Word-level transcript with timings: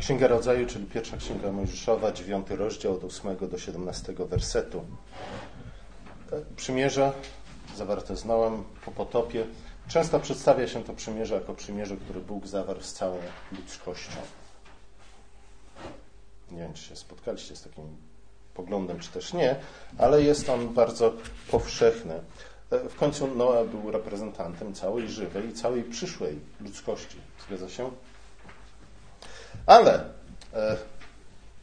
Księga 0.00 0.28
Rodzaju, 0.28 0.66
czyli 0.66 0.86
pierwsza 0.86 1.16
księga 1.16 1.52
Mojżeszowa, 1.52 2.12
dziewiąty 2.12 2.56
rozdział 2.56 2.92
od 2.92 3.04
8 3.04 3.36
do 3.48 3.58
17 3.58 4.12
wersetu. 4.18 4.84
Przymierze 6.56 7.12
zawarte 7.76 8.16
z 8.16 8.24
Noem 8.24 8.64
po 8.84 8.90
potopie. 8.90 9.46
Często 9.88 10.20
przedstawia 10.20 10.68
się 10.68 10.84
to 10.84 10.94
przymierze 10.94 11.34
jako 11.34 11.54
przymierze, 11.54 11.96
które 11.96 12.20
Bóg 12.20 12.46
zawarł 12.46 12.80
z 12.80 12.92
całą 12.92 13.18
ludzkością. 13.52 14.16
Nie 16.50 16.58
wiem, 16.58 16.72
czy 16.74 16.82
się 16.82 16.96
spotkaliście 16.96 17.56
z 17.56 17.62
takim 17.62 17.84
poglądem, 18.54 19.00
czy 19.00 19.10
też 19.10 19.32
nie, 19.32 19.56
ale 19.98 20.22
jest 20.22 20.48
on 20.48 20.74
bardzo 20.74 21.12
powszechny. 21.50 22.20
W 22.70 22.94
końcu 22.94 23.34
Noa 23.34 23.64
był 23.64 23.90
reprezentantem 23.90 24.74
całej 24.74 25.08
żywej 25.08 25.48
i 25.48 25.52
całej 25.52 25.82
przyszłej 25.82 26.38
ludzkości. 26.60 27.16
Zgadza 27.46 27.68
się? 27.68 27.90
Ale 29.66 30.04
e, 30.54 30.76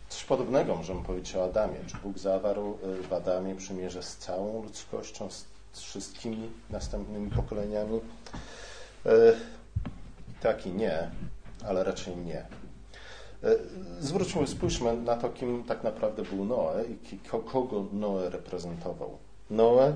coś 0.10 0.24
podobnego 0.24 0.76
możemy 0.76 1.04
powiedzieć 1.04 1.36
o 1.36 1.44
Adamie. 1.44 1.78
Czy 1.88 1.98
Bóg 1.98 2.18
zawarł 2.18 2.78
e, 2.84 3.08
w 3.08 3.14
Adamie 3.14 3.56
przymierze 3.56 4.04
z 4.04 4.18
całą 4.18 4.64
ludzkością, 4.64 5.30
z 5.72 5.82
wszystkimi 5.82 6.50
następnymi 6.70 7.32
pokoleniami? 7.32 8.00
E, 9.06 9.12
tak 10.42 10.66
i 10.66 10.72
nie, 10.72 11.12
ale 11.68 11.84
raczej 11.84 12.18
nie. 12.18 12.46
Zwróćmy, 14.00 14.48
spójrzmy 14.48 14.98
na 14.98 15.16
to, 15.16 15.30
kim 15.30 15.64
tak 15.64 15.84
naprawdę 15.84 16.24
był 16.24 16.46
Noe 16.46 16.84
i 16.84 17.18
kogo 17.52 17.86
Noe 17.92 18.30
reprezentował. 18.30 19.18
Noe 19.50 19.94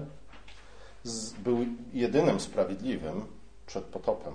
był 1.44 1.66
jedynym 1.94 2.40
sprawiedliwym 2.40 3.26
przed 3.66 3.84
potopem. 3.84 4.34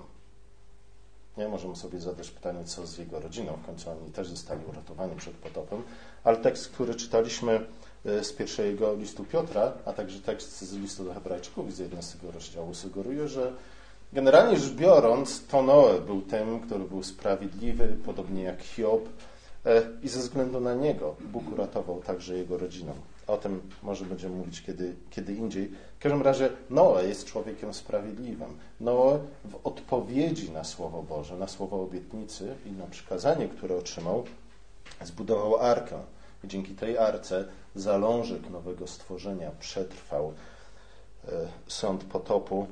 Nie 1.40 1.48
możemy 1.48 1.76
sobie 1.76 2.00
zadać 2.00 2.30
pytanie, 2.30 2.64
co 2.64 2.86
z 2.86 2.98
jego 2.98 3.20
rodziną. 3.20 3.52
W 3.52 3.66
końcu 3.66 3.90
oni 3.90 4.10
też 4.12 4.28
zostali 4.28 4.60
uratowani 4.64 5.16
przed 5.16 5.34
potopem. 5.34 5.82
Ale 6.24 6.36
tekst, 6.36 6.68
który 6.68 6.94
czytaliśmy 6.94 7.66
e, 8.06 8.24
z 8.24 8.32
pierwszego 8.32 8.94
listu 8.94 9.24
Piotra, 9.24 9.72
a 9.84 9.92
także 9.92 10.20
tekst 10.20 10.60
z 10.60 10.72
listu 10.72 11.04
do 11.04 11.14
Hebrajczyków 11.14 11.74
z 11.74 11.78
11 11.78 12.18
rozdziału 12.34 12.74
sugeruje, 12.74 13.28
że 13.28 13.52
generalnie 14.12 14.56
rzecz 14.56 14.72
biorąc, 14.72 15.46
to 15.46 15.62
Noe 15.62 16.00
był 16.00 16.22
tym, 16.22 16.60
który 16.60 16.84
był 16.84 17.02
sprawiedliwy, 17.02 17.96
podobnie 18.04 18.42
jak 18.42 18.62
Hiob, 18.62 19.08
e, 19.66 19.82
i 20.02 20.08
ze 20.08 20.20
względu 20.20 20.60
na 20.60 20.74
niego 20.74 21.16
Bóg 21.20 21.52
uratował 21.52 22.00
także 22.00 22.36
jego 22.36 22.58
rodzinę. 22.58 22.92
O 23.30 23.36
tym 23.36 23.60
może 23.82 24.04
będziemy 24.04 24.36
mówić 24.36 24.62
kiedy, 24.62 24.94
kiedy 25.10 25.34
indziej. 25.34 25.70
W 25.98 26.02
każdym 26.02 26.22
razie 26.22 26.50
Noe 26.70 27.04
jest 27.04 27.24
człowiekiem 27.24 27.74
sprawiedliwym. 27.74 28.58
Noe 28.80 29.18
w 29.44 29.66
odpowiedzi 29.66 30.50
na 30.50 30.64
Słowo 30.64 31.02
Boże, 31.02 31.36
na 31.36 31.48
Słowo 31.48 31.82
obietnicy 31.82 32.54
i 32.66 32.72
na 32.72 32.86
przykazanie, 32.86 33.48
które 33.48 33.76
otrzymał, 33.76 34.24
zbudował 35.02 35.56
arkę. 35.56 35.98
I 36.44 36.48
dzięki 36.48 36.74
tej 36.74 36.98
arce 36.98 37.44
zalążek 37.74 38.50
nowego 38.50 38.86
stworzenia 38.86 39.50
przetrwał 39.60 40.32
e, 41.28 41.30
sąd 41.66 42.04
potopu. 42.04 42.66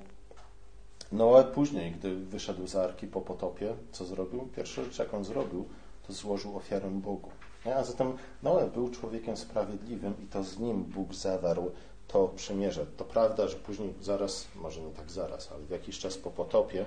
Noe 1.12 1.44
później, 1.44 1.92
gdy 1.92 2.16
wyszedł 2.16 2.66
z 2.66 2.76
arki 2.76 3.06
po 3.06 3.20
potopie, 3.20 3.74
co 3.92 4.04
zrobił? 4.04 4.48
Pierwsza 4.56 4.84
rzecz, 4.84 4.98
jaką 4.98 5.24
zrobił, 5.24 5.68
to 6.06 6.12
złożył 6.12 6.56
ofiarę 6.56 6.90
Bogu. 6.90 7.30
A 7.76 7.84
zatem 7.84 8.12
Noe 8.42 8.66
był 8.74 8.90
człowiekiem 8.90 9.36
sprawiedliwym 9.36 10.14
i 10.24 10.26
to 10.26 10.44
z 10.44 10.58
nim 10.58 10.84
Bóg 10.84 11.14
zawarł 11.14 11.70
to 12.08 12.28
przymierze. 12.28 12.86
To 12.96 13.04
prawda, 13.04 13.48
że 13.48 13.56
później 13.56 13.94
zaraz, 14.00 14.46
może 14.54 14.80
nie 14.80 14.90
tak 14.90 15.10
zaraz, 15.10 15.52
ale 15.52 15.64
w 15.64 15.70
jakiś 15.70 15.98
czas 15.98 16.18
po 16.18 16.30
potopie 16.30 16.84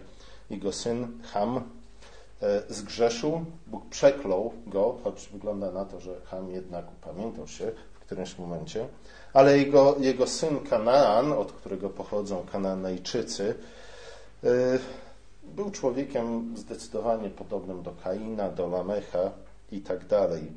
jego 0.49 0.71
syn 0.71 1.07
Ham 1.23 1.61
e, 2.41 2.61
zgrzeszył, 2.69 3.45
Bóg 3.67 3.85
przeklął 3.89 4.53
go, 4.67 4.97
choć 5.03 5.29
wygląda 5.33 5.71
na 5.71 5.85
to, 5.85 5.99
że 5.99 6.21
Ham 6.21 6.52
jednak 6.52 6.85
upamiętał 6.91 7.47
się 7.47 7.71
w 7.93 7.99
którymś 7.99 8.37
momencie, 8.37 8.87
ale 9.33 9.57
jego, 9.57 9.95
jego 9.99 10.27
syn 10.27 10.59
Kanaan, 10.59 11.33
od 11.33 11.52
którego 11.52 11.89
pochodzą 11.89 12.45
Kanaanejczycy, 12.52 13.55
e, 14.43 14.47
był 15.43 15.71
człowiekiem 15.71 16.53
zdecydowanie 16.58 17.30
podobnym 17.30 17.83
do 17.83 17.91
Kaina, 18.03 18.49
do 18.49 18.67
Lamecha 18.67 19.31
i 19.71 19.81
tak 19.81 20.08
dalej. 20.08 20.52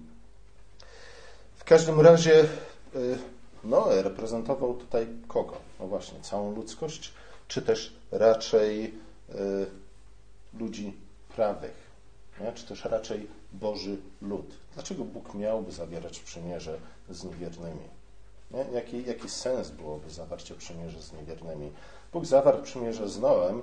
W 1.65 1.67
każdym 1.67 2.01
razie 2.01 2.45
y, 2.97 3.19
Noe 3.65 4.03
reprezentował 4.03 4.75
tutaj 4.75 5.07
kogo? 5.29 5.57
No 5.81 5.87
właśnie, 5.87 6.21
całą 6.21 6.55
ludzkość, 6.55 7.13
czy 7.49 7.63
też 7.63 7.97
raczej 8.13 8.85
y, 8.85 9.67
ludzi 10.59 10.97
prawych, 11.37 11.91
nie? 12.41 12.53
czy 12.53 12.67
też 12.67 12.85
raczej 12.85 13.27
Boży 13.53 13.97
lud. 14.23 14.55
Dlaczego 14.75 15.05
Bóg 15.05 15.35
miałby 15.35 15.73
zawierać 15.73 16.21
przymierze 16.21 16.79
z 17.11 17.25
niewiernymi? 17.25 17.89
Nie? 18.51 18.65
Jaki, 18.73 19.05
jaki 19.05 19.29
sens 19.29 19.71
byłoby 19.71 20.11
zawarcie 20.11 20.55
przymierze 20.55 21.03
z 21.03 21.13
niewiernymi? 21.13 21.73
Bóg 22.13 22.27
zawarł 22.27 22.63
przymierze 22.63 23.09
z 23.09 23.21
Noem, 23.21 23.63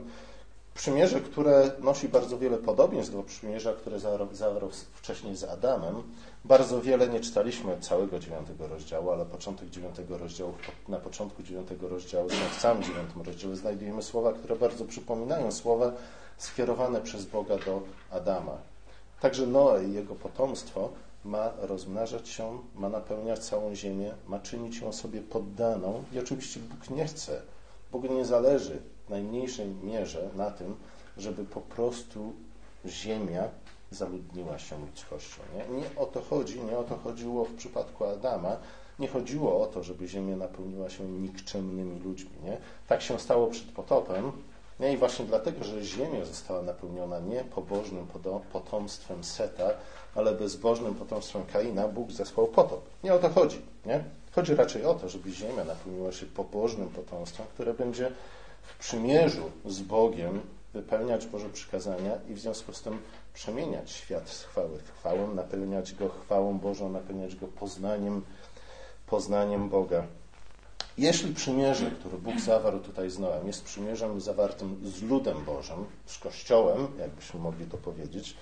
przymierze, 0.75 1.21
które 1.21 1.71
nosi 1.79 2.09
bardzo 2.09 2.37
wiele 2.37 2.57
podobieństw 2.57 3.13
do 3.13 3.23
przymierza, 3.23 3.73
które 3.73 3.99
zawarł 4.31 4.69
wcześniej 4.93 5.35
z 5.35 5.43
Adamem. 5.43 5.95
Bardzo 6.45 6.81
wiele 6.81 7.07
nie 7.07 7.19
czytaliśmy 7.19 7.79
całego 7.79 8.19
dziewiątego 8.19 8.67
rozdziału, 8.67 9.11
ale 9.11 9.25
początek 9.25 9.69
dziewiątego 9.69 10.17
rozdziału, 10.17 10.53
na 10.87 10.97
początku 10.97 11.43
dziewiątego 11.43 11.89
rozdziału, 11.89 12.29
w 12.57 12.61
samym 12.61 12.83
dziewiątym 12.83 13.21
rozdziale 13.21 13.55
znajdujemy 13.55 14.03
słowa, 14.03 14.33
które 14.33 14.55
bardzo 14.55 14.85
przypominają 14.85 15.51
słowa 15.51 15.91
skierowane 16.37 17.01
przez 17.01 17.25
Boga 17.25 17.57
do 17.57 17.81
Adama. 18.11 18.57
Także 19.21 19.47
Noe 19.47 19.83
i 19.83 19.93
jego 19.93 20.15
potomstwo 20.15 20.89
ma 21.25 21.51
rozmnażać 21.61 22.29
się, 22.29 22.59
ma 22.75 22.89
napełniać 22.89 23.39
całą 23.39 23.75
ziemię, 23.75 24.13
ma 24.27 24.39
czynić 24.39 24.77
ją 24.77 24.93
sobie 24.93 25.21
poddaną 25.21 26.03
i 26.13 26.19
oczywiście 26.19 26.59
Bóg 26.59 26.89
nie 26.89 27.05
chce, 27.05 27.41
Bogu 27.91 28.13
nie 28.13 28.25
zależy 28.25 28.81
najmniejszej 29.11 29.67
mierze 29.83 30.29
na 30.35 30.51
tym, 30.51 30.75
żeby 31.17 31.45
po 31.45 31.61
prostu 31.61 32.33
ziemia 32.85 33.49
zaludniła 33.91 34.59
się 34.59 34.79
ludzkością. 34.79 35.41
Nie? 35.55 35.77
nie 35.77 35.85
o 35.95 36.05
to 36.05 36.21
chodzi, 36.21 36.61
nie 36.61 36.77
o 36.77 36.83
to 36.83 36.97
chodziło 36.97 37.45
w 37.45 37.53
przypadku 37.53 38.05
Adama. 38.05 38.57
Nie 38.99 39.07
chodziło 39.07 39.61
o 39.61 39.65
to, 39.65 39.83
żeby 39.83 40.07
ziemia 40.07 40.35
napełniła 40.35 40.89
się 40.89 41.03
nikczemnymi 41.03 41.99
ludźmi. 41.99 42.31
Nie? 42.43 42.57
Tak 42.87 43.01
się 43.01 43.19
stało 43.19 43.47
przed 43.47 43.71
potopem. 43.71 44.31
Nie? 44.79 44.93
I 44.93 44.97
właśnie 44.97 45.25
dlatego, 45.25 45.63
że 45.63 45.83
ziemia 45.83 46.25
została 46.25 46.61
napełniona 46.61 47.19
nie 47.19 47.43
pobożnym 47.43 48.07
potomstwem 48.53 49.23
Seta, 49.23 49.69
ale 50.15 50.35
bezbożnym 50.35 50.95
potomstwem 50.95 51.43
Kaina, 51.53 51.87
Bóg 51.87 52.11
zesłał 52.11 52.47
potop. 52.47 52.89
Nie 53.03 53.13
o 53.13 53.19
to 53.19 53.29
chodzi. 53.29 53.61
Nie? 53.85 54.03
Chodzi 54.31 54.55
raczej 54.55 54.85
o 54.85 54.93
to, 54.93 55.09
żeby 55.09 55.31
ziemia 55.31 55.63
napełniła 55.63 56.11
się 56.11 56.25
pobożnym 56.25 56.89
potomstwem, 56.89 57.45
które 57.53 57.73
będzie 57.73 58.11
w 58.71 58.79
przymierzu 58.79 59.51
z 59.65 59.81
Bogiem 59.81 60.41
wypełniać 60.73 61.27
Boże 61.27 61.49
przykazania 61.49 62.11
i 62.29 62.33
w 62.33 62.39
związku 62.39 62.73
z 62.73 62.81
tym 62.81 62.99
przemieniać 63.33 63.91
świat 63.91 64.29
z 64.29 64.43
chwały 64.43 64.77
w 64.77 64.99
chwałę, 64.99 65.27
napełniać 65.27 65.93
go 65.93 66.09
chwałą 66.09 66.59
Bożą, 66.59 66.89
napełniać 66.89 67.35
go 67.35 67.47
poznaniem, 67.47 68.21
poznaniem 69.07 69.69
Boga. 69.69 70.03
Jeśli 70.97 71.33
przymierze, 71.33 71.91
które 71.91 72.17
Bóg 72.17 72.39
zawarł 72.39 72.79
tutaj 72.79 73.09
z 73.09 73.19
Noem, 73.19 73.47
jest 73.47 73.63
przymierzem 73.63 74.21
zawartym 74.21 74.81
z 74.83 75.01
ludem 75.01 75.45
Bożym, 75.45 75.85
z 76.05 76.17
Kościołem, 76.17 76.87
jakbyśmy 76.99 77.39
mogli 77.39 77.65
to 77.65 77.77
powiedzieć, 77.77 78.35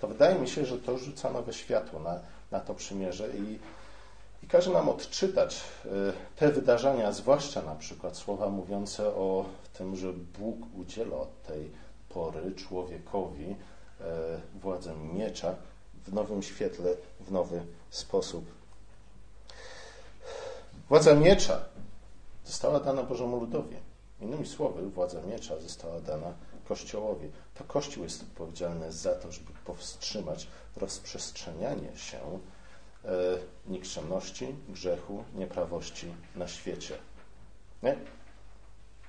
to 0.00 0.08
wydaje 0.08 0.38
mi 0.38 0.48
się, 0.48 0.66
że 0.66 0.78
to 0.78 0.98
rzuca 0.98 1.30
nowe 1.30 1.52
światło 1.52 2.00
na, 2.00 2.20
na 2.50 2.60
to 2.60 2.74
przymierze 2.74 3.28
i, 3.28 3.58
i 4.44 4.46
każe 4.46 4.70
nam 4.70 4.88
odczytać 4.88 5.64
y, 5.84 5.88
te 6.36 6.52
wydarzenia, 6.52 7.12
zwłaszcza 7.12 7.62
na 7.62 7.74
przykład 7.74 8.16
słowa 8.16 8.48
mówiące 8.48 9.06
o 9.06 9.44
tym, 9.78 9.96
że 9.96 10.12
Bóg 10.12 10.56
udziela 10.74 11.16
od 11.16 11.42
tej 11.42 11.70
pory 12.08 12.52
człowiekowi 12.52 13.56
E, 14.00 14.40
władzę 14.54 14.94
miecza 14.96 15.54
w 16.06 16.12
nowym 16.12 16.42
świetle, 16.42 16.94
w 17.20 17.32
nowy 17.32 17.66
sposób. 17.90 18.44
Władza 20.88 21.14
miecza 21.14 21.64
została 22.44 22.80
dana 22.80 23.02
Bożemu 23.02 23.40
ludowi. 23.40 23.76
Innymi 24.20 24.46
słowy, 24.46 24.82
władza 24.82 25.22
miecza 25.22 25.60
została 25.60 26.00
dana 26.00 26.32
Kościołowi. 26.68 27.30
To 27.54 27.64
Kościół 27.64 28.04
jest 28.04 28.22
odpowiedzialny 28.22 28.92
za 28.92 29.14
to, 29.14 29.32
żeby 29.32 29.52
powstrzymać 29.64 30.46
rozprzestrzenianie 30.76 31.96
się 31.96 32.18
nikczemności, 33.66 34.54
grzechu, 34.68 35.24
nieprawości 35.34 36.06
na 36.36 36.48
świecie. 36.48 36.94
Nie? 37.82 37.96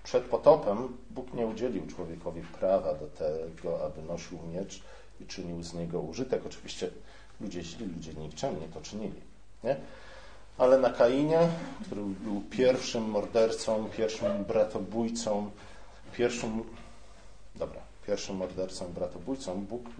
Przed 0.04 0.24
potopem 0.24 0.98
Bóg 1.10 1.34
nie 1.34 1.48
udzielił 1.48 1.88
człowiekowi 1.88 2.42
prawa 2.42 2.94
do 2.94 3.08
tego, 3.08 3.86
aby 3.86 4.02
nosił 4.02 4.40
miecz 4.54 4.82
i 5.22 5.26
czynił 5.26 5.64
z 5.64 5.74
niego 5.74 6.00
użytek. 6.00 6.46
Oczywiście 6.46 6.90
ludzie 7.42 7.64
źli, 7.64 7.86
ludzie 7.86 8.14
nikczemni 8.14 8.68
to 8.68 8.82
czynili. 8.82 9.22
Nie? 9.64 9.76
Ale 10.58 10.78
na 10.78 10.90
Kainie, 10.90 11.40
który 11.86 12.02
był 12.02 12.42
pierwszym 12.42 13.04
mordercą, 13.04 13.90
pierwszym 13.98 14.44
bratobójcą, 14.44 15.52
pierwszym, 16.14 16.64
dobra, 17.56 17.82
pierwszym 18.08 18.36
mordercą, 18.36 18.94
bratobójcą, 18.94 19.66
Bóg 19.66 19.88
y, 19.88 19.92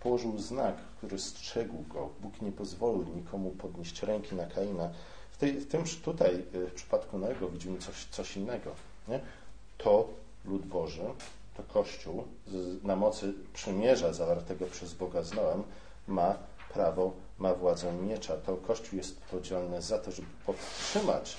położył 0.00 0.38
znak, 0.38 0.76
który 0.96 1.18
strzegł 1.18 1.84
go. 1.88 2.08
Bóg 2.20 2.42
nie 2.42 2.52
pozwolił 2.52 3.04
nikomu 3.16 3.50
podnieść 3.50 4.02
ręki 4.02 4.34
na 4.34 4.46
Kaina. 4.46 4.90
W, 5.30 5.36
tej, 5.36 5.52
w 5.52 5.68
tym 5.68 5.84
tutaj, 6.04 6.44
w 6.52 6.72
przypadku 6.74 7.18
Noego, 7.18 7.48
widzimy 7.48 7.78
coś, 7.78 8.04
coś 8.10 8.36
innego. 8.36 8.70
Nie? 9.08 9.20
To 9.78 10.08
lud 10.44 10.66
Boży, 10.66 11.02
to 11.56 11.62
Kościół 11.62 12.24
na 12.82 12.96
mocy 12.96 13.34
przymierza 13.52 14.12
zawartego 14.12 14.66
przez 14.66 14.94
Boga 14.94 15.22
z 15.22 15.34
Noem 15.34 15.62
ma 16.08 16.34
prawo, 16.74 17.12
ma 17.38 17.54
władzę 17.54 17.92
miecza. 17.92 18.36
To 18.36 18.56
Kościół 18.56 18.96
jest 18.98 19.18
odpowiedzialny 19.18 19.82
za 19.82 19.98
to, 19.98 20.12
żeby 20.12 20.28
powstrzymać 20.46 21.36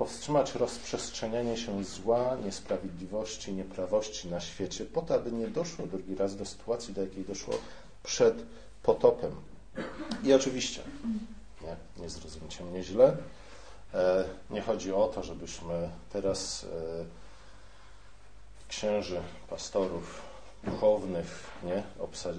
powstrzymać 0.00 0.54
rozprzestrzenianie 0.54 1.56
się 1.56 1.84
zła, 1.84 2.36
niesprawiedliwości, 2.44 3.52
nieprawości 3.52 4.28
na 4.28 4.40
świecie, 4.40 4.84
po 4.84 5.02
to, 5.02 5.14
aby 5.14 5.32
nie 5.32 5.48
doszło 5.48 5.86
drugi 5.86 6.14
raz 6.14 6.36
do 6.36 6.44
sytuacji, 6.44 6.94
do 6.94 7.00
jakiej 7.00 7.24
doszło 7.24 7.54
przed 8.02 8.34
potopem. 8.82 9.32
I 10.24 10.34
oczywiście, 10.34 10.82
nie, 11.62 12.02
nie 12.02 12.10
zrozumcie 12.10 12.64
mnie 12.64 12.82
źle, 12.82 13.16
e, 13.94 14.24
nie 14.50 14.62
chodzi 14.62 14.92
o 14.92 15.08
to, 15.08 15.22
żebyśmy 15.22 15.90
teraz 16.12 16.64
e, 16.64 17.04
księży, 18.68 19.20
pastorów, 19.50 20.22
duchownych, 20.64 21.44
nie, 21.62 21.82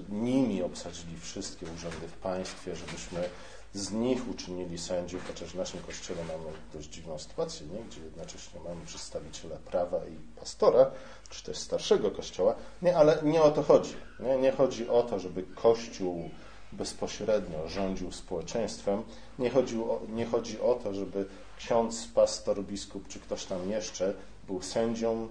nimi 0.08 0.62
obsadzili 0.62 1.18
wszystkie 1.20 1.66
urzędy 1.66 2.08
w 2.08 2.16
państwie, 2.16 2.76
żebyśmy 2.76 3.28
z 3.74 3.92
nich 3.92 4.28
uczynili 4.28 4.78
sędziów, 4.78 5.26
chociaż 5.26 5.50
w 5.50 5.54
naszym 5.54 5.80
kościele 5.80 6.24
mamy 6.24 6.56
dość 6.74 6.88
dziwną 6.88 7.18
sytuację, 7.18 7.66
nie? 7.66 7.84
gdzie 7.84 8.00
jednocześnie 8.00 8.60
mamy 8.60 8.86
przedstawiciela 8.86 9.56
prawa 9.56 9.98
i 9.98 10.38
pastora, 10.40 10.90
czy 11.30 11.44
też 11.44 11.58
starszego 11.58 12.10
kościoła, 12.10 12.54
nie, 12.82 12.96
ale 12.96 13.18
nie 13.22 13.42
o 13.42 13.50
to 13.50 13.62
chodzi. 13.62 13.94
Nie, 14.20 14.36
nie 14.36 14.52
chodzi 14.52 14.88
o 14.88 15.02
to, 15.02 15.18
żeby 15.18 15.42
kościół 15.42 16.30
bezpośrednio 16.72 17.68
rządził 17.68 18.12
społeczeństwem, 18.12 19.02
nie 19.38 19.50
chodzi, 19.50 19.78
o, 19.78 20.00
nie 20.08 20.26
chodzi 20.26 20.60
o 20.60 20.74
to, 20.74 20.94
żeby 20.94 21.26
ksiądz, 21.58 22.08
pastor, 22.14 22.62
biskup 22.64 23.08
czy 23.08 23.20
ktoś 23.20 23.44
tam 23.44 23.70
jeszcze 23.70 24.14
był 24.46 24.62
sędzią, 24.62 25.28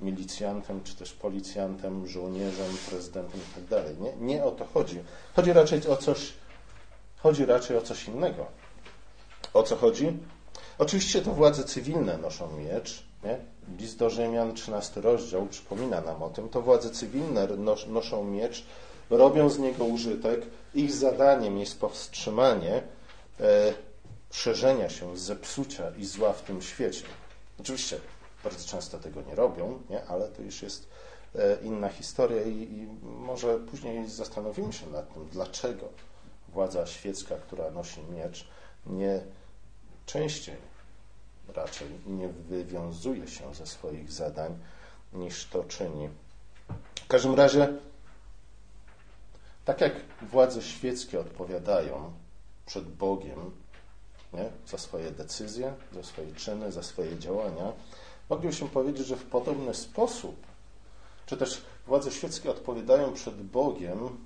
milicjantem, 0.00 0.80
czy 0.84 0.96
też 0.96 1.12
policjantem, 1.12 2.06
żołnierzem, 2.06 2.66
prezydentem 2.90 3.40
itd. 3.40 3.82
Tak 3.84 4.00
nie, 4.00 4.26
nie 4.26 4.44
o 4.44 4.50
to 4.50 4.64
chodzi. 4.64 4.98
Chodzi 5.36 5.52
raczej 5.52 5.86
o 5.86 5.96
coś 5.96 6.32
Chodzi 7.22 7.46
raczej 7.46 7.76
o 7.76 7.82
coś 7.82 8.08
innego. 8.08 8.46
O 9.54 9.62
co 9.62 9.76
chodzi? 9.76 10.18
Oczywiście 10.78 11.22
to 11.22 11.32
władze 11.32 11.64
cywilne 11.64 12.18
noszą 12.18 12.56
miecz. 12.56 13.04
Nie? 13.24 13.38
List 13.78 13.98
do 13.98 14.10
Rzymian, 14.10 14.54
13 14.54 15.00
rozdział, 15.00 15.46
przypomina 15.46 16.00
nam 16.00 16.22
o 16.22 16.30
tym. 16.30 16.48
To 16.48 16.62
władze 16.62 16.90
cywilne 16.90 17.46
noszą 17.86 18.24
miecz, 18.24 18.64
robią 19.10 19.50
z 19.50 19.58
niego 19.58 19.84
użytek. 19.84 20.40
Ich 20.74 20.92
zadaniem 20.92 21.58
jest 21.58 21.80
powstrzymanie 21.80 22.82
e, 23.40 23.74
szerzenia 24.30 24.90
się, 24.90 25.18
zepsucia 25.18 25.90
i 25.98 26.04
zła 26.04 26.32
w 26.32 26.42
tym 26.42 26.62
świecie. 26.62 27.04
Oczywiście 27.60 28.00
bardzo 28.44 28.68
często 28.68 28.98
tego 28.98 29.22
nie 29.22 29.34
robią, 29.34 29.82
nie? 29.90 30.04
ale 30.04 30.28
to 30.28 30.42
już 30.42 30.62
jest 30.62 30.88
e, 31.34 31.56
inna 31.62 31.88
historia 31.88 32.42
i, 32.42 32.62
i 32.62 32.88
może 33.02 33.58
później 33.58 34.08
zastanowimy 34.08 34.72
się 34.72 34.86
nad 34.86 35.14
tym, 35.14 35.28
dlaczego 35.32 35.88
władza 36.52 36.86
świecka, 36.86 37.34
która 37.34 37.70
nosi 37.70 38.00
miecz, 38.02 38.48
nie 38.86 39.20
częściej 40.06 40.56
raczej 41.54 41.88
nie 42.06 42.28
wywiązuje 42.28 43.28
się 43.28 43.54
ze 43.54 43.66
swoich 43.66 44.12
zadań, 44.12 44.58
niż 45.12 45.46
to 45.46 45.64
czyni. 45.64 46.08
W 47.04 47.06
każdym 47.08 47.34
razie, 47.34 47.68
tak 49.64 49.80
jak 49.80 49.92
władze 50.22 50.62
świeckie 50.62 51.20
odpowiadają 51.20 52.12
przed 52.66 52.84
Bogiem 52.84 53.50
nie, 54.32 54.50
za 54.66 54.78
swoje 54.78 55.10
decyzje, 55.10 55.74
za 55.92 56.02
swoje 56.02 56.32
czyny, 56.32 56.72
za 56.72 56.82
swoje 56.82 57.18
działania, 57.18 57.72
moglibyśmy 58.30 58.68
powiedzieć, 58.68 59.06
że 59.06 59.16
w 59.16 59.24
podobny 59.24 59.74
sposób, 59.74 60.36
czy 61.26 61.36
też 61.36 61.64
władze 61.86 62.12
świeckie 62.12 62.50
odpowiadają 62.50 63.12
przed 63.12 63.42
Bogiem 63.42 64.18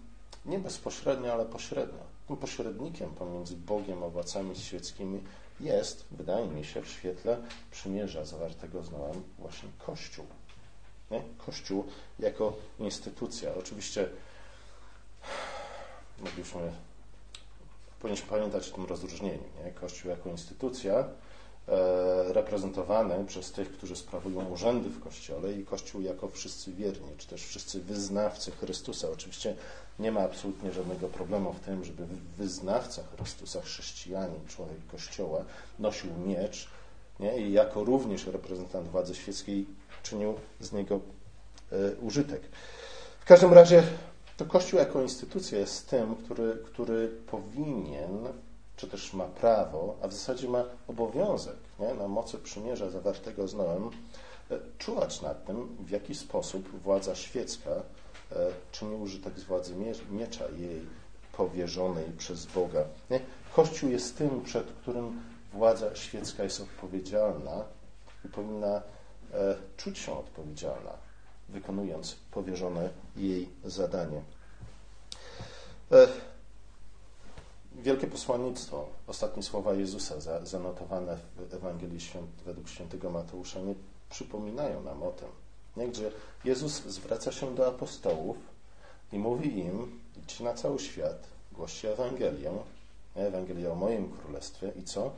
nie 0.46 0.58
bezpośrednio, 0.58 1.32
ale 1.32 1.44
pośrednio 1.44 2.13
tym 2.28 2.36
pośrednikiem 2.36 3.10
pomiędzy 3.10 3.56
Bogiem 3.56 4.02
a 4.02 4.08
władcami 4.08 4.56
świeckimi 4.56 5.22
jest, 5.60 6.04
wydaje 6.10 6.46
mi 6.46 6.64
się, 6.64 6.82
w 6.82 6.88
świetle 6.88 7.38
przymierza 7.70 8.24
zawartego 8.24 8.82
z 8.82 8.90
Noem 8.90 9.22
właśnie 9.38 9.68
Kościół. 9.86 10.26
Nie? 11.10 11.22
Kościół 11.38 11.84
jako 12.18 12.56
instytucja. 12.78 13.54
Oczywiście 13.54 14.08
moglibyśmy, 16.20 16.72
powinniśmy 18.00 18.28
pamiętać 18.28 18.68
o 18.68 18.74
tym 18.74 18.84
rozróżnieniu. 18.84 19.44
Nie? 19.64 19.72
Kościół 19.72 20.10
jako 20.10 20.30
instytucja 20.30 21.08
reprezentowany 22.28 23.24
przez 23.24 23.52
tych, 23.52 23.72
którzy 23.72 23.96
sprawują 23.96 24.44
urzędy 24.44 24.88
w 24.88 25.00
Kościole 25.00 25.52
i 25.52 25.64
Kościół 25.64 26.00
jako 26.00 26.28
wszyscy 26.28 26.72
wierni, 26.72 27.08
czy 27.18 27.26
też 27.26 27.42
wszyscy 27.42 27.80
wyznawcy 27.80 28.50
Chrystusa. 28.50 29.08
Oczywiście 29.10 29.56
nie 29.98 30.12
ma 30.12 30.20
absolutnie 30.20 30.72
żadnego 30.72 31.08
problemu 31.08 31.52
w 31.52 31.60
tym, 31.60 31.84
żeby 31.84 32.06
wyznawca 32.38 33.02
Chrystusa, 33.16 33.60
chrześcijanin, 33.60 34.46
człowiek 34.48 34.76
Kościoła 34.92 35.44
nosił 35.78 36.10
miecz 36.26 36.68
nie? 37.20 37.38
i 37.38 37.52
jako 37.52 37.84
również 37.84 38.26
reprezentant 38.26 38.88
władzy 38.88 39.14
świeckiej 39.14 39.66
czynił 40.02 40.34
z 40.60 40.72
niego 40.72 41.00
e, 41.72 41.96
użytek. 41.96 42.42
W 43.20 43.24
każdym 43.24 43.52
razie 43.52 43.82
to 44.36 44.44
Kościół 44.44 44.78
jako 44.78 45.02
instytucja 45.02 45.58
jest 45.58 45.90
tym, 45.90 46.16
który, 46.16 46.58
który 46.66 47.08
powinien 47.08 48.28
czy 48.76 48.88
też 48.88 49.12
ma 49.12 49.24
prawo, 49.24 49.96
a 50.02 50.08
w 50.08 50.12
zasadzie 50.12 50.48
ma 50.48 50.64
obowiązek 50.88 51.56
nie, 51.78 51.94
na 51.94 52.08
mocy 52.08 52.38
przymierza 52.38 52.90
zawartego 52.90 53.48
z 53.48 53.54
Noem, 53.54 53.90
e, 54.50 54.58
czuwać 54.78 55.20
nad 55.20 55.46
tym, 55.46 55.76
w 55.80 55.90
jaki 55.90 56.14
sposób 56.14 56.82
władza 56.82 57.14
świecka 57.14 57.70
e, 57.70 57.82
czyni 58.72 58.96
użytek 58.96 59.38
z 59.38 59.44
władzy 59.44 59.74
miecza 60.10 60.44
jej 60.48 60.86
powierzonej 61.36 62.04
przez 62.18 62.46
Boga. 62.46 62.84
Nie? 63.10 63.20
Kościół 63.54 63.90
jest 63.90 64.18
tym, 64.18 64.42
przed 64.42 64.66
którym 64.66 65.20
władza 65.52 65.96
świecka 65.96 66.44
jest 66.44 66.60
odpowiedzialna 66.60 67.64
i 68.24 68.28
powinna 68.28 68.76
e, 68.76 68.82
czuć 69.76 69.98
się 69.98 70.18
odpowiedzialna, 70.18 70.92
wykonując 71.48 72.16
powierzone 72.30 72.88
jej 73.16 73.48
zadanie. 73.64 74.22
Wielkie 77.84 78.06
posłannictwo, 78.06 78.86
ostatnie 79.06 79.42
słowa 79.42 79.74
Jezusa 79.74 80.14
zanotowane 80.42 81.18
w 81.36 81.54
Ewangelii 81.54 81.98
według 82.44 82.68
świętego 82.68 83.10
Mateusza 83.10 83.60
nie 83.60 83.74
przypominają 84.10 84.82
nam 84.82 85.02
o 85.02 85.10
tym. 85.10 85.28
Nie? 85.76 85.88
Gdzie 85.88 86.10
Jezus 86.44 86.72
zwraca 86.72 87.32
się 87.32 87.54
do 87.54 87.66
apostołów 87.66 88.36
i 89.12 89.18
mówi 89.18 89.58
im, 89.58 90.00
idźcie 90.16 90.44
na 90.44 90.54
cały 90.54 90.78
świat, 90.78 91.26
głoście 91.52 91.92
Ewangelię, 91.92 92.52
Ewangelię 93.14 93.72
o 93.72 93.74
moim 93.74 94.10
królestwie 94.10 94.72
i 94.76 94.82
co? 94.82 95.10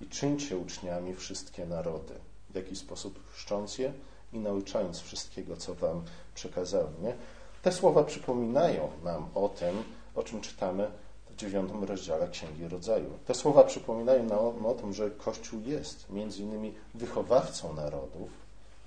I 0.00 0.06
czyńcie 0.06 0.56
uczniami 0.56 1.14
wszystkie 1.14 1.66
narody. 1.66 2.14
W 2.50 2.54
jaki 2.54 2.76
sposób 2.76 3.32
chrzcząc 3.32 3.78
je 3.78 3.92
i 4.32 4.38
nauczając 4.38 5.00
wszystkiego, 5.00 5.56
co 5.56 5.74
wam 5.74 6.02
przekazałem. 6.34 6.92
Nie? 7.02 7.14
Te 7.62 7.72
słowa 7.72 8.04
przypominają 8.04 8.90
nam 9.04 9.28
o 9.34 9.48
tym, 9.48 9.84
o 10.14 10.22
czym 10.22 10.40
czytamy 10.40 10.90
dziewiątym 11.36 11.84
rozdziale 11.84 12.28
Księgi 12.28 12.68
Rodzaju. 12.68 13.10
Te 13.26 13.34
słowa 13.34 13.64
przypominają 13.64 14.24
nam 14.24 14.66
o 14.66 14.74
tym, 14.74 14.92
że 14.92 15.10
Kościół 15.10 15.60
jest 15.64 16.10
między 16.10 16.42
innymi 16.42 16.74
wychowawcą 16.94 17.74
narodów, 17.74 18.30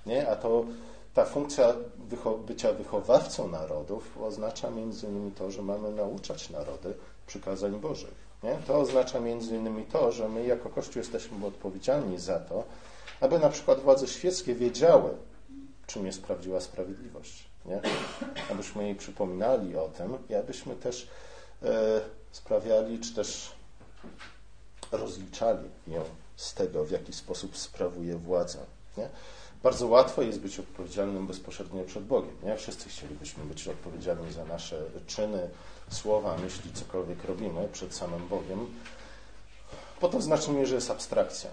nie? 0.05 0.29
a 0.29 0.35
to 0.35 0.65
ta 1.13 1.25
funkcja 1.25 1.73
wycho 1.97 2.37
bycia 2.37 2.73
wychowawcą 2.73 3.47
narodów 3.47 4.17
oznacza 4.21 4.69
między 4.69 5.07
innymi 5.07 5.31
to, 5.31 5.51
że 5.51 5.61
mamy 5.61 5.91
nauczać 5.91 6.49
narody 6.49 6.93
przykazań 7.27 7.79
Bożych. 7.79 8.29
Nie? 8.43 8.57
To 8.67 8.79
oznacza 8.79 9.19
między 9.19 9.55
innymi 9.55 9.83
to, 9.83 10.11
że 10.11 10.29
my 10.29 10.45
jako 10.45 10.69
Kościół 10.69 10.99
jesteśmy 10.99 11.45
odpowiedzialni 11.45 12.19
za 12.19 12.39
to, 12.39 12.63
aby 13.21 13.39
na 13.39 13.49
przykład 13.49 13.79
władze 13.79 14.07
świeckie 14.07 14.55
wiedziały, 14.55 15.09
czym 15.87 16.05
jest 16.05 16.23
prawdziwa 16.23 16.61
sprawiedliwość. 16.61 17.49
Nie? 17.65 17.81
Abyśmy 18.51 18.83
jej 18.83 18.95
przypominali 18.95 19.77
o 19.77 19.87
tym 19.87 20.17
i 20.29 20.35
abyśmy 20.35 20.75
też 20.75 21.07
e, 21.63 22.01
sprawiali, 22.31 22.99
czy 22.99 23.13
też 23.13 23.51
rozliczali 24.91 25.69
ją 25.87 26.03
z 26.35 26.53
tego, 26.53 26.85
w 26.85 26.91
jaki 26.91 27.13
sposób 27.13 27.57
sprawuje 27.57 28.15
władzę. 28.15 28.59
Nie? 28.97 29.09
Bardzo 29.63 29.87
łatwo 29.87 30.21
jest 30.21 30.39
być 30.39 30.59
odpowiedzialnym 30.59 31.27
bezpośrednio 31.27 31.83
przed 31.83 32.03
Bogiem. 32.03 32.35
Nie? 32.43 32.57
Wszyscy 32.57 32.89
chcielibyśmy 32.89 33.43
być 33.43 33.67
odpowiedzialni 33.67 34.33
za 34.33 34.45
nasze 34.45 34.81
czyny, 35.07 35.49
słowa, 35.89 36.37
myśli, 36.37 36.73
cokolwiek 36.73 37.23
robimy 37.23 37.67
przed 37.71 37.95
samym 37.95 38.27
Bogiem. 38.27 38.67
Bo 40.01 40.09
to 40.09 40.19
w 40.19 40.23
znacznej 40.23 40.57
mierze 40.57 40.75
jest 40.75 40.91
abstrakcja. 40.91 41.49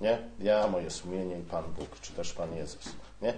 Nie? 0.00 0.18
Ja, 0.38 0.66
moje 0.66 0.90
sumienie 0.90 1.38
i 1.38 1.42
Pan 1.42 1.64
Bóg, 1.64 2.00
czy 2.00 2.12
też 2.12 2.32
Pan 2.32 2.56
Jezus. 2.56 2.88
Nie, 3.22 3.34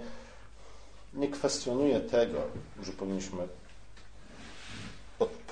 nie 1.13 1.27
kwestionuję 1.27 1.99
tego, 1.99 2.41
że 2.83 2.91
powinniśmy 2.91 3.47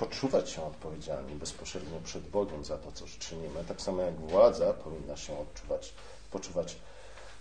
poczuwać 0.02 0.50
się 0.50 0.62
odpowiedzialni 0.62 1.34
bezpośrednio 1.34 2.00
przed 2.04 2.28
Bogiem 2.28 2.64
za 2.64 2.78
to, 2.78 2.92
co 2.92 3.04
czynimy. 3.18 3.64
Tak 3.68 3.80
samo 3.80 4.02
jak 4.02 4.14
władza 4.14 4.72
powinna 4.72 5.16
się 5.16 5.38
odczuwać, 5.38 5.94
poczuwać 6.30 6.76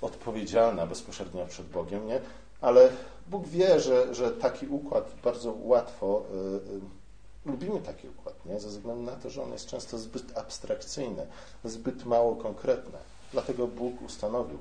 odpowiedzialna 0.01 0.87
bezpośrednio 0.87 1.45
przed 1.45 1.67
Bogiem, 1.67 2.07
nie? 2.07 2.21
Ale 2.61 2.89
Bóg 3.27 3.47
wie, 3.47 3.79
że, 3.79 4.15
że 4.15 4.31
taki 4.31 4.67
układ 4.67 5.11
bardzo 5.23 5.53
łatwo, 5.61 6.23
y, 6.31 7.47
y, 7.47 7.51
lubimy 7.51 7.79
taki 7.79 8.07
układ, 8.07 8.45
nie? 8.45 8.59
ze 8.59 8.69
względu 8.69 9.03
na 9.03 9.15
to, 9.15 9.29
że 9.29 9.43
on 9.43 9.51
jest 9.51 9.67
często 9.67 9.97
zbyt 9.97 10.37
abstrakcyjny, 10.37 11.27
zbyt 11.63 12.05
mało 12.05 12.35
konkretny. 12.35 12.99
Dlatego 13.31 13.67
Bóg 13.67 14.01
ustanowił 14.01 14.59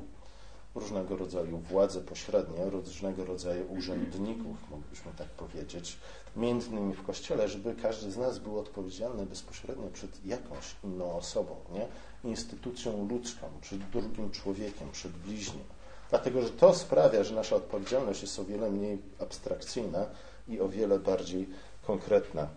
różnego 0.74 1.16
rodzaju 1.16 1.58
władze 1.58 2.00
pośrednie, 2.00 2.70
różnego 2.70 3.24
rodzaju 3.24 3.72
urzędników, 3.72 4.56
moglibyśmy 4.70 5.12
tak 5.18 5.28
powiedzieć, 5.28 5.98
między 6.36 6.70
innymi 6.70 6.94
w 6.94 7.02
Kościele, 7.02 7.48
żeby 7.48 7.74
każdy 7.82 8.10
z 8.10 8.16
nas 8.16 8.38
był 8.38 8.58
odpowiedzialny 8.58 9.26
bezpośrednio 9.26 9.88
przed 9.92 10.26
jakąś 10.26 10.74
inną 10.84 11.16
osobą, 11.16 11.56
nie? 11.72 11.86
instytucją 12.30 13.08
ludzką, 13.08 13.46
przed 13.60 13.90
drugim 13.90 14.30
człowiekiem, 14.30 14.90
przed 14.92 15.12
bliźnim. 15.12 15.64
Dlatego, 16.10 16.42
że 16.42 16.50
to 16.50 16.74
sprawia, 16.74 17.24
że 17.24 17.34
nasza 17.34 17.56
odpowiedzialność 17.56 18.22
jest 18.22 18.38
o 18.38 18.44
wiele 18.44 18.70
mniej 18.70 18.98
abstrakcyjna 19.20 20.06
i 20.48 20.60
o 20.60 20.68
wiele 20.68 20.98
bardziej 20.98 21.48
konkretna. 21.86 22.48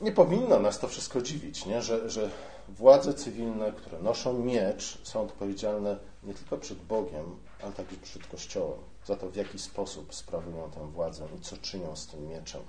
Nie 0.00 0.12
powinno 0.12 0.60
nas 0.60 0.78
to 0.78 0.88
wszystko 0.88 1.22
dziwić, 1.22 1.66
nie? 1.66 1.82
Że, 1.82 2.10
że 2.10 2.30
władze 2.68 3.14
cywilne, 3.14 3.72
które 3.72 4.02
noszą 4.02 4.38
miecz, 4.38 4.98
są 5.02 5.22
odpowiedzialne 5.22 5.96
nie 6.22 6.34
tylko 6.34 6.58
przed 6.58 6.78
Bogiem, 6.78 7.36
ale 7.62 7.72
także 7.72 7.96
przed 7.96 8.26
Kościołem 8.26 8.78
za 9.06 9.16
to, 9.16 9.30
w 9.30 9.36
jaki 9.36 9.58
sposób 9.58 10.14
sprawują 10.14 10.70
tę 10.70 10.90
władzę 10.90 11.28
i 11.38 11.40
co 11.40 11.56
czynią 11.56 11.96
z 11.96 12.06
tym 12.06 12.28
mieczem. 12.28 12.62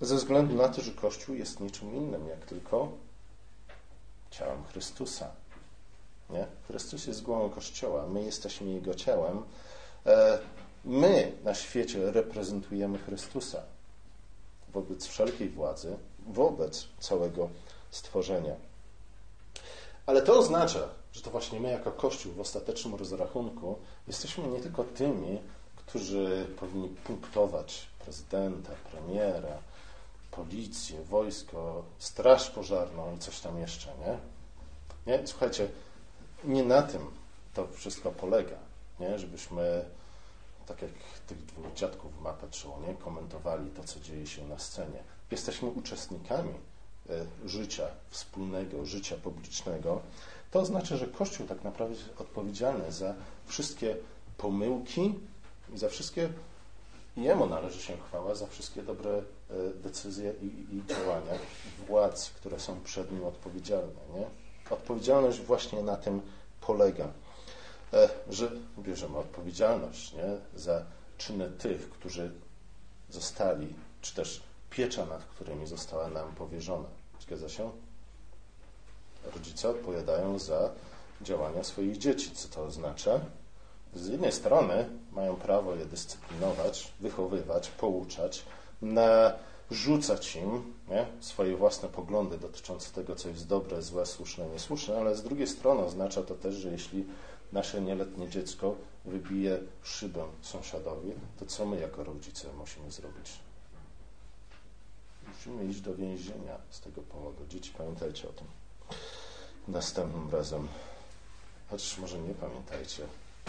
Ze 0.00 0.16
względu 0.16 0.54
na 0.54 0.68
to, 0.68 0.82
że 0.82 0.92
Kościół 0.92 1.34
jest 1.34 1.60
niczym 1.60 1.94
innym, 1.94 2.28
jak 2.28 2.44
tylko 2.44 2.92
ciałem 4.30 4.64
Chrystusa. 4.64 5.30
Nie? 6.30 6.46
Chrystus 6.66 7.06
jest 7.06 7.22
głową 7.22 7.50
Kościoła, 7.50 8.06
my 8.06 8.22
jesteśmy 8.22 8.70
Jego 8.70 8.94
ciałem. 8.94 9.42
E, 10.06 10.38
my 10.84 11.32
na 11.44 11.54
świecie 11.54 12.12
reprezentujemy 12.12 12.98
Chrystusa 12.98 13.62
wobec 14.72 15.06
wszelkiej 15.06 15.48
władzy, 15.48 15.96
wobec 16.26 16.88
całego 17.00 17.48
stworzenia. 17.90 18.54
Ale 20.06 20.22
to 20.22 20.38
oznacza, 20.38 20.88
że 21.12 21.22
to 21.22 21.30
właśnie 21.30 21.60
my 21.60 21.70
jako 21.70 21.92
Kościół 21.92 22.32
w 22.32 22.40
ostatecznym 22.40 22.94
rozrachunku 22.94 23.78
jesteśmy 24.06 24.48
nie 24.48 24.60
tylko 24.60 24.84
tymi, 24.84 25.38
którzy 25.76 26.46
powinni 26.60 26.88
punktować 26.88 27.86
prezydenta, 28.04 28.72
premiera, 28.90 29.58
policję, 30.30 31.04
wojsko, 31.04 31.84
straż 31.98 32.50
pożarną 32.50 33.16
i 33.16 33.18
coś 33.18 33.40
tam 33.40 33.58
jeszcze, 33.58 33.92
nie? 34.06 34.18
nie? 35.06 35.26
Słuchajcie, 35.26 35.68
nie 36.44 36.62
na 36.62 36.82
tym 36.82 37.10
to 37.54 37.68
wszystko 37.68 38.12
polega, 38.12 38.56
nie? 39.00 39.18
Żebyśmy, 39.18 39.84
tak 40.66 40.82
jak 40.82 40.90
tych 41.26 41.46
dwóch 41.46 41.72
dziadków 41.74 42.20
mapę 42.20 42.46
nie? 42.88 42.94
komentowali 42.94 43.70
to, 43.70 43.84
co 43.84 44.00
dzieje 44.00 44.26
się 44.26 44.48
na 44.48 44.58
scenie. 44.58 45.02
Jesteśmy 45.30 45.68
uczestnikami 45.68 46.54
życia 47.44 47.86
wspólnego, 48.10 48.86
życia 48.86 49.16
publicznego, 49.16 50.00
to 50.50 50.60
oznacza, 50.60 50.96
że 50.96 51.06
Kościół 51.06 51.46
tak 51.46 51.64
naprawdę 51.64 51.94
jest 51.94 52.08
odpowiedzialny 52.18 52.92
za 52.92 53.14
wszystkie 53.46 53.96
pomyłki 54.38 55.14
i 55.74 55.78
za 55.78 55.88
wszystkie, 55.88 56.28
jemu 57.16 57.46
należy 57.46 57.82
się 57.82 57.96
chwała, 57.96 58.34
za 58.34 58.46
wszystkie 58.46 58.82
dobre 58.82 59.10
e, 59.10 59.22
decyzje 59.74 60.32
i, 60.42 60.76
i 60.76 60.82
działania 60.86 61.32
władz, 61.88 62.30
które 62.30 62.60
są 62.60 62.80
przed 62.80 63.12
nim 63.12 63.24
odpowiedzialne. 63.24 64.00
Nie? 64.14 64.26
Odpowiedzialność 64.70 65.40
właśnie 65.40 65.82
na 65.82 65.96
tym 65.96 66.20
polega, 66.60 67.08
e, 67.92 68.08
że 68.30 68.52
bierzemy 68.78 69.18
odpowiedzialność 69.18 70.12
nie? 70.12 70.60
za 70.60 70.84
czyny 71.18 71.50
tych, 71.50 71.90
którzy 71.90 72.32
zostali, 73.10 73.74
czy 74.00 74.14
też 74.14 74.42
piecza, 74.72 75.06
nad 75.06 75.24
którymi 75.24 75.66
została 75.66 76.08
nam 76.08 76.34
powierzona. 76.34 76.88
Zgadza 77.20 77.48
się? 77.48 77.70
rodzice 79.34 79.68
odpowiadają 79.68 80.38
za 80.38 80.70
działania 81.20 81.64
swoich 81.64 81.98
dzieci. 81.98 82.30
Co 82.30 82.48
to 82.48 82.64
oznacza? 82.64 83.20
Z 83.94 84.08
jednej 84.08 84.32
strony 84.32 84.88
mają 85.12 85.36
prawo 85.36 85.74
je 85.74 85.86
dyscyplinować, 85.86 86.92
wychowywać, 87.00 87.68
pouczać, 87.68 88.44
narzucać 88.82 90.36
im 90.36 90.74
nie, 90.88 91.06
swoje 91.20 91.56
własne 91.56 91.88
poglądy 91.88 92.38
dotyczące 92.38 92.92
tego, 92.92 93.16
co 93.16 93.28
jest 93.28 93.46
dobre, 93.46 93.82
złe, 93.82 94.06
słuszne, 94.06 94.46
niesłuszne, 94.46 94.98
ale 94.98 95.16
z 95.16 95.22
drugiej 95.22 95.46
strony 95.46 95.84
oznacza 95.84 96.22
to 96.22 96.34
też, 96.34 96.54
że 96.54 96.68
jeśli 96.68 97.04
nasze 97.52 97.80
nieletnie 97.80 98.28
dziecko 98.28 98.74
wybije 99.04 99.58
szybę 99.82 100.24
sąsiadowi, 100.42 101.12
to 101.38 101.46
co 101.46 101.66
my 101.66 101.80
jako 101.80 102.04
rodzice 102.04 102.48
musimy 102.58 102.90
zrobić? 102.90 103.30
Musimy 105.32 105.64
iść 105.64 105.80
do 105.80 105.94
więzienia 105.94 106.58
z 106.70 106.80
tego 106.80 107.02
powodu. 107.02 107.46
Dzieci, 107.48 107.72
pamiętajcie 107.78 108.28
o 108.28 108.32
tym 108.32 108.46
następnym 109.68 110.30
razem. 110.30 110.68
Chociaż 111.70 111.98
może 111.98 112.18
nie 112.18 112.34
pamiętajcie, 112.34 113.02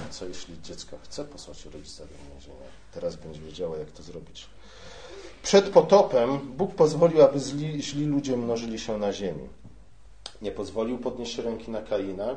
co 0.10 0.26
jeśli 0.26 0.62
dziecko 0.62 0.98
chce 1.04 1.26
posłać 1.26 1.66
rodzica 1.66 2.04
do 2.04 2.32
więzienia. 2.32 2.68
Teraz 2.94 3.16
będzie 3.16 3.42
wiedziało, 3.42 3.78
jak 3.78 3.92
to 3.92 4.04
zrobić. 4.04 4.48
Przed 5.44 5.70
potopem 5.70 6.40
Bóg 6.40 6.76
pozwolił, 6.76 7.22
aby 7.22 7.40
zli, 7.40 7.84
źli 7.84 8.06
ludzie 8.06 8.38
mnożyli 8.38 8.80
się 8.80 8.98
na 8.98 9.14
ziemi. 9.14 9.50
Nie 10.42 10.52
pozwolił 10.52 10.98
podnieść 10.98 11.38
ręki 11.38 11.72
na 11.72 11.82
Kaina 11.82 12.36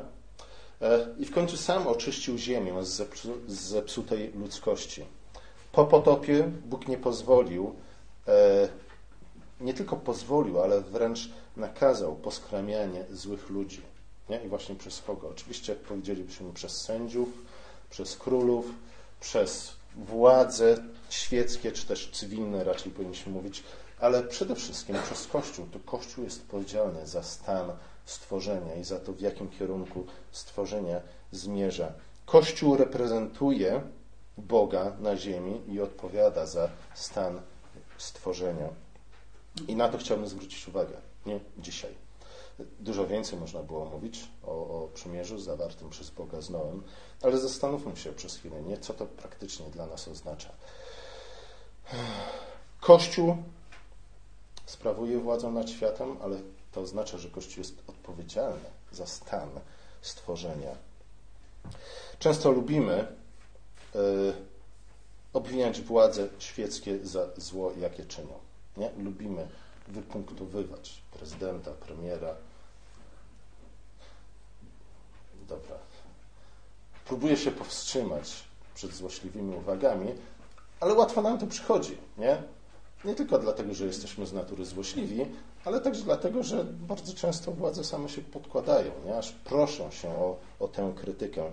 e, 0.81 1.07
i 1.17 1.25
w 1.25 1.31
końcu 1.31 1.57
sam 1.57 1.87
oczyścił 1.87 2.37
ziemię 2.37 2.85
z, 2.85 2.87
zepsu, 2.87 3.33
z 3.47 3.59
zepsutej 3.59 4.31
ludzkości. 4.33 5.05
Po 5.71 5.85
potopie 5.85 6.51
Bóg 6.65 6.87
nie 6.87 6.97
pozwolił, 6.97 7.75
e, 8.27 8.67
nie 9.61 9.73
tylko 9.73 9.95
pozwolił, 9.95 10.61
ale 10.61 10.81
wręcz 10.81 11.29
nakazał 11.57 12.15
poskramianie 12.15 13.05
złych 13.11 13.49
ludzi. 13.49 13.81
Nie? 14.29 14.43
I 14.43 14.47
właśnie 14.47 14.75
przez 14.75 15.01
kogo? 15.01 15.29
Oczywiście, 15.29 15.75
powiedzielibyśmy, 15.75 16.53
przez 16.53 16.81
sędziów, 16.81 17.29
przez 17.89 18.17
królów, 18.17 18.65
przez 19.19 19.73
władze 19.95 20.77
świeckie, 21.09 21.71
czy 21.71 21.87
też 21.87 22.09
cywilne 22.13 22.63
raczej 22.63 22.91
powinniśmy 22.91 23.31
mówić, 23.31 23.63
ale 23.99 24.23
przede 24.23 24.55
wszystkim 24.55 24.95
przez 25.05 25.27
Kościół. 25.27 25.67
To 25.73 25.79
Kościół 25.79 26.23
jest 26.23 26.41
odpowiedzialny 26.41 27.07
za 27.07 27.23
stan 27.23 27.71
stworzenia 28.05 28.75
i 28.75 28.83
za 28.83 28.99
to, 28.99 29.13
w 29.13 29.21
jakim 29.21 29.49
kierunku 29.49 30.05
stworzenia 30.31 31.01
zmierza. 31.31 31.91
Kościół 32.25 32.77
reprezentuje 32.77 33.81
Boga 34.37 34.91
na 34.99 35.17
ziemi 35.17 35.61
i 35.67 35.81
odpowiada 35.81 36.45
za 36.45 36.69
stan 36.95 37.41
stworzenia. 37.97 38.69
I 39.67 39.75
na 39.75 39.89
to 39.89 39.97
chciałbym 39.97 40.27
zwrócić 40.27 40.67
uwagę 40.67 40.97
nie 41.25 41.39
dzisiaj. 41.57 41.93
Dużo 42.79 43.07
więcej 43.07 43.39
można 43.39 43.63
było 43.63 43.85
mówić 43.85 44.27
o, 44.43 44.51
o 44.51 44.89
przymierzu 44.93 45.39
zawartym 45.39 45.89
przez 45.89 46.09
Boga 46.09 46.41
z 46.41 46.49
Noem, 46.49 46.83
ale 47.21 47.37
zastanówmy 47.37 47.97
się 47.97 48.13
przez 48.13 48.37
chwilę, 48.37 48.61
nie, 48.61 48.77
co 48.77 48.93
to 48.93 49.05
praktycznie 49.05 49.65
dla 49.65 49.85
nas 49.85 50.07
oznacza. 50.07 50.49
Kościół 52.81 53.37
sprawuje 54.65 55.19
władzę 55.19 55.51
nad 55.51 55.69
światem, 55.69 56.17
ale 56.21 56.37
to 56.71 56.81
oznacza, 56.81 57.17
że 57.17 57.29
Kościół 57.29 57.57
jest 57.57 57.75
odpowiedzialny 57.87 58.69
za 58.91 59.05
stan 59.05 59.49
stworzenia. 60.01 60.75
Często 62.19 62.51
lubimy 62.51 63.07
y, 63.95 63.97
obwiniać 65.33 65.81
władze 65.81 66.27
świeckie 66.39 67.05
za 67.05 67.27
zło, 67.37 67.71
jakie 67.79 68.05
czynią. 68.05 68.46
Nie? 68.77 68.91
Lubimy 69.03 69.47
wypunktowywać 69.87 71.01
prezydenta, 71.11 71.71
premiera. 71.71 72.35
Dobra. 75.47 75.75
Próbuję 77.05 77.37
się 77.37 77.51
powstrzymać 77.51 78.43
przed 78.75 78.93
złośliwymi 78.93 79.55
uwagami, 79.55 80.07
ale 80.79 80.93
łatwo 80.93 81.21
nam 81.21 81.37
to 81.37 81.47
przychodzi, 81.47 81.97
nie? 82.17 82.43
Nie 83.05 83.15
tylko 83.15 83.39
dlatego, 83.39 83.73
że 83.73 83.85
jesteśmy 83.85 84.25
z 84.25 84.33
natury 84.33 84.65
złośliwi, 84.65 85.25
ale 85.65 85.81
także 85.81 86.03
dlatego, 86.03 86.43
że 86.43 86.63
bardzo 86.63 87.13
często 87.13 87.51
władze 87.51 87.83
same 87.83 88.09
się 88.09 88.21
podkładają, 88.21 88.91
nie? 89.05 89.17
aż 89.17 89.31
proszą 89.31 89.91
się 89.91 90.09
o, 90.09 90.37
o 90.59 90.67
tę 90.67 90.93
krytykę. 90.95 91.51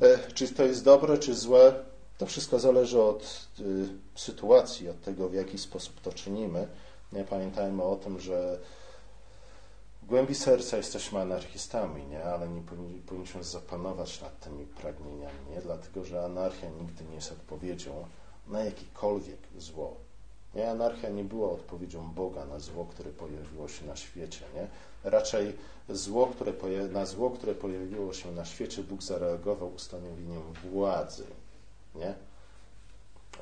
E, 0.00 0.32
czy 0.32 0.48
to 0.48 0.62
jest 0.62 0.84
dobre, 0.84 1.18
czy 1.18 1.34
złe, 1.34 1.74
to 2.18 2.26
wszystko 2.26 2.58
zależy 2.58 3.02
od 3.02 3.48
y, 3.60 3.88
sytuacji, 4.14 4.88
od 4.88 5.00
tego, 5.00 5.28
w 5.28 5.34
jaki 5.34 5.58
sposób 5.58 6.00
to 6.00 6.12
czynimy. 6.12 6.68
Nie 7.12 7.24
pamiętajmy 7.24 7.82
o 7.82 7.96
tym, 7.96 8.20
że 8.20 8.58
w 10.02 10.06
głębi 10.06 10.34
serca 10.34 10.76
jesteśmy 10.76 11.20
anarchistami, 11.20 12.06
nie? 12.06 12.24
ale 12.24 12.48
nie 12.48 12.62
powinniśmy 13.06 13.44
zapanować 13.44 14.20
nad 14.20 14.40
tymi 14.40 14.66
pragnieniami, 14.66 15.50
nie? 15.50 15.60
dlatego 15.62 16.04
że 16.04 16.24
anarchia 16.24 16.68
nigdy 16.80 17.04
nie 17.04 17.14
jest 17.14 17.32
odpowiedzią 17.32 18.04
na 18.48 18.64
jakiekolwiek 18.64 19.38
zło. 19.58 19.96
Nie? 20.54 20.70
Anarchia 20.70 21.08
nie 21.08 21.24
była 21.24 21.50
odpowiedzią 21.50 22.10
Boga 22.10 22.44
na 22.44 22.58
zło, 22.58 22.86
które 22.90 23.10
pojawiło 23.10 23.68
się 23.68 23.86
na 23.86 23.96
świecie. 23.96 24.44
Nie? 24.54 24.68
Raczej 25.10 25.56
zło, 25.88 26.26
które 26.26 26.52
na 26.88 27.06
zło, 27.06 27.30
które 27.30 27.54
pojawiło 27.54 28.12
się 28.12 28.32
na 28.32 28.44
świecie, 28.44 28.82
Bóg 28.82 29.02
zareagował 29.02 29.74
ustanowieniem 29.74 30.42
władzy. 30.72 31.24
Nie? 31.94 32.14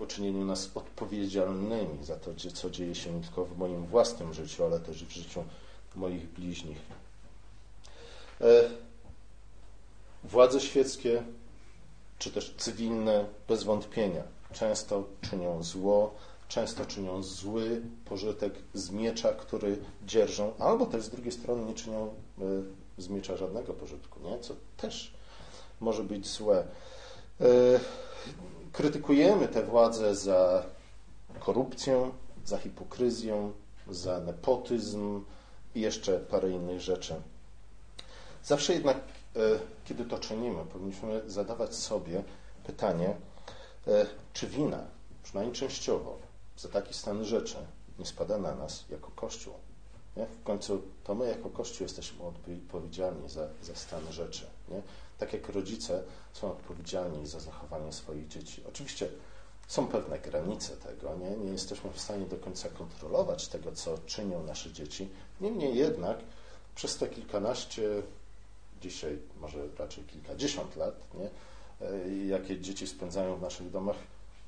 Uczynieniu 0.00 0.44
nas 0.44 0.70
odpowiedzialnymi 0.74 2.04
za 2.04 2.16
to, 2.16 2.30
co 2.54 2.70
dzieje 2.70 2.94
się 2.94 3.12
nie 3.12 3.20
tylko 3.20 3.44
w 3.44 3.58
moim 3.58 3.86
własnym 3.86 4.34
życiu, 4.34 4.64
ale 4.64 4.80
też 4.80 5.04
w 5.04 5.10
życiu 5.10 5.44
moich 5.96 6.28
bliźnich. 6.32 6.78
E, 8.40 8.70
władze 10.24 10.60
świeckie, 10.60 11.22
czy 12.18 12.30
też 12.30 12.54
cywilne, 12.58 13.26
bez 13.48 13.62
wątpienia, 13.62 14.22
często 14.52 15.04
czynią 15.20 15.62
zło, 15.62 16.14
często 16.48 16.86
czynią 16.86 17.22
zły 17.22 17.82
pożytek 18.04 18.54
z 18.74 18.90
miecza, 18.90 19.32
który 19.32 19.78
dzierżą, 20.06 20.52
albo 20.58 20.86
też 20.86 21.04
z 21.04 21.10
drugiej 21.10 21.32
strony 21.32 21.64
nie 21.64 21.74
czynią 21.74 22.06
e, 22.06 22.42
z 22.98 23.08
miecza 23.08 23.36
żadnego 23.36 23.74
pożytku, 23.74 24.20
nie? 24.20 24.38
co 24.38 24.54
też 24.76 25.14
może 25.80 26.04
być 26.04 26.28
złe. 26.28 26.66
E, 27.40 27.44
krytykujemy 28.72 29.48
tę 29.48 29.62
władzę 29.62 30.14
za 30.14 30.62
korupcję, 31.40 32.10
za 32.44 32.58
hipokryzję, 32.58 33.52
za 33.90 34.20
nepotyzm 34.20 35.24
i 35.74 35.80
jeszcze 35.80 36.18
parę 36.18 36.50
innych 36.50 36.80
rzeczy. 36.80 37.14
Zawsze 38.44 38.72
jednak, 38.72 38.96
e, 38.96 39.40
kiedy 39.84 40.04
to 40.04 40.18
czynimy, 40.18 40.64
powinniśmy 40.64 41.30
zadawać 41.30 41.74
sobie 41.74 42.22
pytanie, 42.64 43.16
czy 44.32 44.46
wina, 44.46 44.84
przynajmniej 45.22 45.56
częściowo, 45.56 46.18
za 46.56 46.68
taki 46.68 46.94
stan 46.94 47.24
rzeczy 47.24 47.56
nie 47.98 48.06
spada 48.06 48.38
na 48.38 48.54
nas 48.54 48.84
jako 48.90 49.10
Kościół. 49.10 49.54
Nie? 50.16 50.26
W 50.26 50.42
końcu 50.42 50.82
to 51.04 51.14
my 51.14 51.28
jako 51.28 51.50
Kościół 51.50 51.84
jesteśmy 51.84 52.24
odpowiedzialni 52.24 53.28
za, 53.28 53.48
za 53.62 53.74
stan 53.74 54.12
rzeczy. 54.12 54.46
Nie? 54.68 54.82
Tak 55.18 55.32
jak 55.32 55.48
rodzice 55.48 56.02
są 56.32 56.50
odpowiedzialni 56.52 57.26
za 57.26 57.40
zachowanie 57.40 57.92
swoich 57.92 58.28
dzieci. 58.28 58.62
Oczywiście 58.68 59.08
są 59.66 59.86
pewne 59.86 60.18
granice 60.18 60.76
tego, 60.76 61.16
nie? 61.16 61.30
nie 61.30 61.52
jesteśmy 61.52 61.92
w 61.92 62.00
stanie 62.00 62.26
do 62.26 62.36
końca 62.36 62.68
kontrolować 62.68 63.48
tego, 63.48 63.72
co 63.72 63.98
czynią 64.06 64.42
nasze 64.42 64.72
dzieci. 64.72 65.08
Niemniej 65.40 65.76
jednak 65.76 66.18
przez 66.74 66.96
te 66.96 67.08
kilkanaście, 67.08 68.02
dzisiaj 68.80 69.18
może 69.40 69.58
raczej 69.78 70.04
kilkadziesiąt 70.04 70.76
lat, 70.76 71.14
nie? 71.14 71.30
E, 71.88 72.16
jakie 72.26 72.60
dzieci 72.60 72.86
spędzają 72.86 73.36
w 73.36 73.42
naszych 73.42 73.70
domach, 73.70 73.96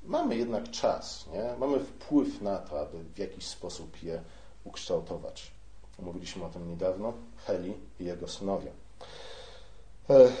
mamy 0.03 0.35
jednak 0.35 0.71
czas, 0.71 1.25
nie? 1.33 1.55
mamy 1.59 1.79
wpływ 1.79 2.41
na 2.41 2.57
to, 2.57 2.79
aby 2.79 3.03
w 3.03 3.17
jakiś 3.17 3.45
sposób 3.47 4.03
je 4.03 4.21
ukształtować. 4.63 5.51
Mówiliśmy 6.01 6.45
o 6.45 6.49
tym 6.49 6.69
niedawno, 6.69 7.13
Heli 7.45 7.73
i 7.99 8.05
jego 8.05 8.27
synowie. 8.27 8.71
E, 10.09 10.31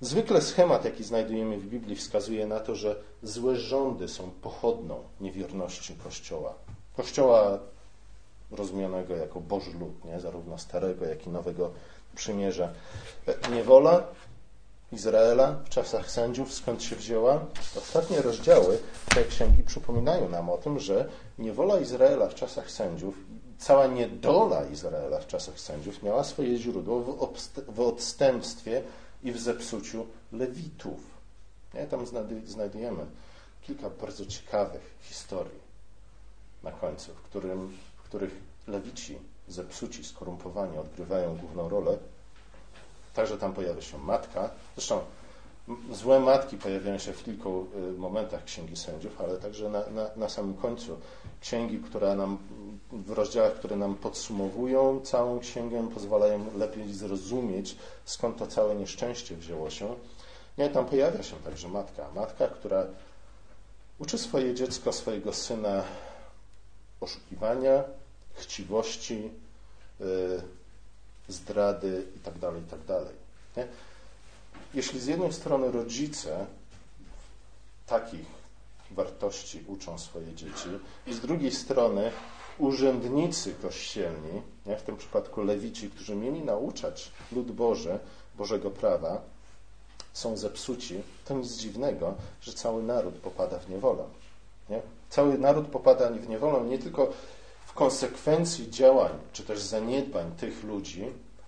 zwykle 0.00 0.42
schemat, 0.42 0.84
jaki 0.84 1.04
znajdujemy 1.04 1.58
w 1.58 1.66
Biblii, 1.66 1.96
wskazuje 1.96 2.46
na 2.46 2.60
to, 2.60 2.74
że 2.74 2.96
złe 3.22 3.56
rządy 3.56 4.08
są 4.08 4.30
pochodną 4.30 5.02
niewierności 5.20 5.94
Kościoła. 5.94 6.54
Kościoła 6.96 7.58
rozumianego 8.50 9.16
jako 9.16 9.40
Boży 9.40 9.70
lud, 9.80 10.04
nie? 10.04 10.20
zarówno 10.20 10.58
Starego, 10.58 11.04
jak 11.04 11.26
i 11.26 11.30
Nowego 11.30 11.70
Przymierza. 12.14 12.72
E, 13.26 13.50
niewola 13.50 14.02
Izraela 14.92 15.56
w 15.64 15.68
czasach 15.68 16.10
sędziów, 16.10 16.54
skąd 16.54 16.82
się 16.82 16.96
wzięła. 16.96 17.40
Ostatnie 17.76 18.22
rozdziały 18.22 18.78
tej 19.14 19.24
księgi 19.24 19.62
przypominają 19.62 20.28
nam 20.28 20.50
o 20.50 20.58
tym, 20.58 20.78
że 20.78 21.08
niewola 21.38 21.80
Izraela 21.80 22.28
w 22.28 22.34
czasach 22.34 22.70
sędziów, 22.70 23.14
cała 23.58 23.86
niedola 23.86 24.64
Izraela 24.64 25.20
w 25.20 25.26
czasach 25.26 25.60
sędziów 25.60 26.02
miała 26.02 26.24
swoje 26.24 26.56
źródło 26.56 27.00
w 27.68 27.80
odstępstwie 27.80 28.82
i 29.22 29.32
w 29.32 29.40
zepsuciu 29.40 30.06
Lewitów. 30.32 31.00
Ja 31.74 31.86
tam 31.86 32.06
znajdujemy 32.44 33.06
kilka 33.62 33.90
bardzo 33.90 34.26
ciekawych 34.26 34.94
historii 35.00 35.68
na 36.62 36.72
końcu, 36.72 37.14
w, 37.14 37.22
którym, 37.22 37.78
w 37.96 38.02
których 38.02 38.34
Lewici, 38.66 39.18
zepsuci, 39.48 40.04
skorumpowani, 40.04 40.78
odgrywają 40.78 41.36
główną 41.36 41.68
rolę 41.68 41.98
Także 43.18 43.38
tam 43.38 43.52
pojawia 43.52 43.82
się 43.82 43.98
matka. 43.98 44.50
Zresztą 44.76 45.00
złe 45.92 46.20
matki 46.20 46.56
pojawiają 46.56 46.98
się 46.98 47.12
w 47.12 47.24
kilku 47.24 47.66
y, 47.94 47.98
momentach 47.98 48.44
Księgi 48.44 48.76
Sędziów, 48.76 49.20
ale 49.20 49.38
także 49.38 49.68
na, 49.68 49.78
na, 49.90 50.10
na 50.16 50.28
samym 50.28 50.54
końcu 50.54 50.98
księgi, 51.40 51.78
które 51.78 52.16
nam, 52.16 52.38
w 52.92 53.10
rozdziałach, 53.10 53.54
które 53.54 53.76
nam 53.76 53.94
podsumowują 53.94 55.00
całą 55.00 55.40
księgę, 55.40 55.88
pozwalają 55.94 56.44
lepiej 56.56 56.94
zrozumieć, 56.94 57.76
skąd 58.04 58.36
to 58.36 58.46
całe 58.46 58.74
nieszczęście 58.74 59.36
wzięło 59.36 59.70
się. 59.70 59.94
Nie, 60.58 60.70
tam 60.70 60.86
pojawia 60.86 61.22
się 61.22 61.36
także 61.36 61.68
matka. 61.68 62.06
Matka, 62.14 62.48
która 62.48 62.86
uczy 63.98 64.18
swoje 64.18 64.54
dziecko, 64.54 64.92
swojego 64.92 65.32
syna 65.32 65.82
oszukiwania, 67.00 67.84
chciwości, 68.34 69.30
yy, 70.00 70.42
zdrady 71.28 72.06
itd. 72.14 72.40
Tak 72.40 72.54
itd. 72.54 72.86
Tak 72.86 73.14
nie? 73.56 73.68
Jeśli 74.74 75.00
z 75.00 75.06
jednej 75.06 75.32
strony 75.32 75.72
rodzice 75.72 76.46
takich 77.86 78.26
wartości 78.90 79.64
uczą 79.66 79.98
swoje 79.98 80.34
dzieci 80.34 80.68
i 81.06 81.14
z 81.14 81.20
drugiej 81.20 81.52
strony 81.52 82.10
urzędnicy 82.58 83.54
kościelni, 83.62 84.42
w 84.66 84.82
tym 84.82 84.96
przypadku 84.96 85.42
lewici, 85.42 85.90
którzy 85.90 86.16
mieli 86.16 86.44
nauczać 86.44 87.12
lud 87.32 87.52
Boże, 87.52 87.98
Bożego 88.38 88.70
prawa, 88.70 89.20
są 90.12 90.36
zepsuci, 90.36 91.02
to 91.24 91.34
nic 91.34 91.56
dziwnego, 91.56 92.14
że 92.40 92.52
cały 92.52 92.82
naród 92.82 93.14
popada 93.14 93.58
w 93.58 93.70
niewolę. 93.70 94.04
Nie? 94.70 94.82
Cały 95.10 95.38
naród 95.38 95.66
popada 95.66 96.10
w 96.10 96.28
niewolę 96.28 96.68
nie 96.68 96.78
tylko 96.78 97.12
konsekwencji 97.74 98.70
działań, 98.70 99.12
czy 99.32 99.42
też 99.42 99.60
zaniedbań 99.60 100.32
tych 100.32 100.64
ludzi, 100.64 101.04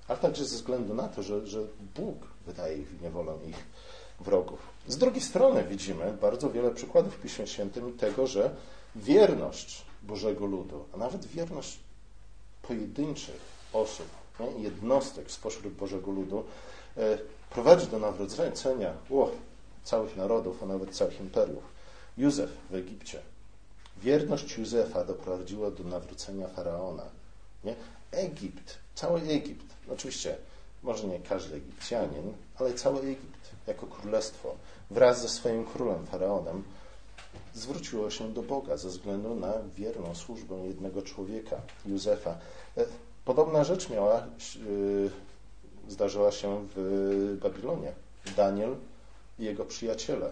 ale 0.09 0.19
także 0.19 0.45
ze 0.45 0.57
względu 0.57 0.95
na 0.95 1.09
to, 1.09 1.23
że, 1.23 1.47
że 1.47 1.61
Bóg 1.97 2.30
wydaje 2.51 2.77
ich 2.77 2.89
w 2.89 3.03
niewolę 3.03 3.33
ich 3.47 3.65
wrogów. 4.21 4.59
Z 4.89 4.97
drugiej 4.97 5.23
strony 5.23 5.65
widzimy 5.65 6.13
bardzo 6.21 6.51
wiele 6.51 6.71
przykładów 6.71 7.15
w 7.15 7.21
Piśmie 7.23 7.47
Świętym 7.47 7.99
tego, 7.99 8.27
że 8.27 8.51
wierność 8.97 9.85
Bożego 10.03 10.47
ludu, 10.47 10.85
a 10.95 10.97
nawet 10.97 11.27
wierność 11.27 11.79
pojedynczych 12.63 13.41
osób, 13.73 14.07
nie, 14.41 14.63
jednostek 14.63 15.31
spośród 15.31 15.75
Bożego 15.75 16.11
ludu 16.11 16.45
e, 16.97 17.19
prowadzi 17.51 17.87
do 17.87 17.99
nawrócenia 17.99 18.93
o, 19.11 19.31
całych 19.85 20.17
narodów, 20.17 20.63
a 20.63 20.67
nawet 20.67 20.91
całych 20.91 21.21
imperiów. 21.21 21.65
Józef 22.19 22.51
w 22.71 22.75
Egipcie 22.75 23.23
Wierność 24.03 24.59
Józefa 24.59 25.05
doprowadziła 25.05 25.71
do 25.71 25.85
nawrócenia 25.85 26.49
faraona. 26.49 27.05
Nie? 27.65 27.75
Egipt, 28.11 28.79
cały 28.95 29.21
Egipt, 29.21 29.67
oczywiście 29.93 30.37
może 30.83 31.07
nie 31.07 31.21
każdy 31.21 31.57
Egipcjanin, 31.57 32.33
ale 32.59 32.75
cały 32.75 33.01
Egipt 33.01 33.51
jako 33.67 33.87
królestwo 33.87 34.55
wraz 34.91 35.23
ze 35.23 35.29
swoim 35.29 35.65
królem 35.65 36.07
faraonem 36.07 36.63
zwróciło 37.55 38.11
się 38.11 38.33
do 38.33 38.43
Boga 38.43 38.77
ze 38.77 38.89
względu 38.89 39.35
na 39.35 39.53
wierną 39.77 40.15
służbę 40.15 40.55
jednego 40.55 41.03
człowieka, 41.03 41.57
Józefa. 41.87 42.39
E, 42.77 42.85
podobna 43.25 43.65
rzecz 43.65 43.91
miała, 43.91 44.17
e, 44.19 44.23
zdarzyła 45.89 46.33
się 46.33 46.67
w 46.77 47.39
Babilonie. 47.43 47.93
Daniel 48.37 48.77
i 49.39 49.45
jego 49.45 49.65
przyjaciele 49.65 50.31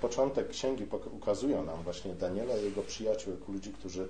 Początek 0.00 0.48
księgi 0.48 0.86
ukazują 1.12 1.64
nam 1.64 1.82
właśnie 1.82 2.14
Daniela 2.14 2.56
i 2.56 2.64
jego 2.64 2.82
przyjaciół 2.82 3.32
jako 3.32 3.52
ludzi, 3.52 3.72
którzy 3.72 4.08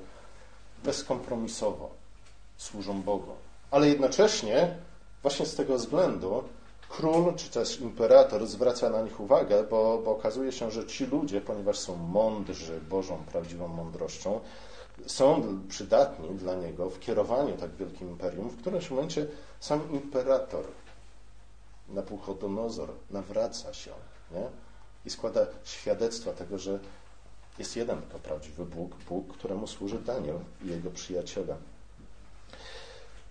bezkompromisowo 0.84 1.90
służą 2.56 3.02
Bogu. 3.02 3.32
Ale 3.70 3.88
jednocześnie, 3.88 4.76
właśnie 5.22 5.46
z 5.46 5.54
tego 5.54 5.74
względu, 5.74 6.44
król 6.88 7.34
czy 7.34 7.50
też 7.50 7.80
imperator 7.80 8.46
zwraca 8.46 8.90
na 8.90 9.02
nich 9.02 9.20
uwagę, 9.20 9.64
bo, 9.70 10.02
bo 10.04 10.10
okazuje 10.10 10.52
się, 10.52 10.70
że 10.70 10.86
ci 10.86 11.06
ludzie, 11.06 11.40
ponieważ 11.40 11.78
są 11.78 11.96
mądrzy 11.96 12.80
Bożą, 12.80 13.18
prawdziwą 13.32 13.68
mądrością, 13.68 14.40
są 15.06 15.42
przydatni 15.68 16.28
dla 16.28 16.54
niego 16.54 16.90
w 16.90 17.00
kierowaniu 17.00 17.56
tak 17.56 17.74
wielkim 17.74 18.10
imperium. 18.10 18.48
W 18.48 18.60
którymś 18.60 18.90
momencie 18.90 19.26
sam 19.60 19.92
imperator 19.92 20.64
Nabuchodonozor 21.88 22.88
nawraca 23.10 23.74
się. 23.74 23.90
Nie? 24.32 24.46
i 25.06 25.10
składa 25.10 25.46
świadectwa 25.64 26.32
tego, 26.32 26.58
że 26.58 26.78
jest 27.58 27.76
jeden 27.76 28.02
to 28.02 28.18
prawdziwy 28.18 28.66
Bóg, 28.66 28.96
Bóg, 29.08 29.32
któremu 29.32 29.66
służy 29.66 29.98
Daniel 29.98 30.38
i 30.64 30.68
jego 30.68 30.90
przyjaciele. 30.90 31.56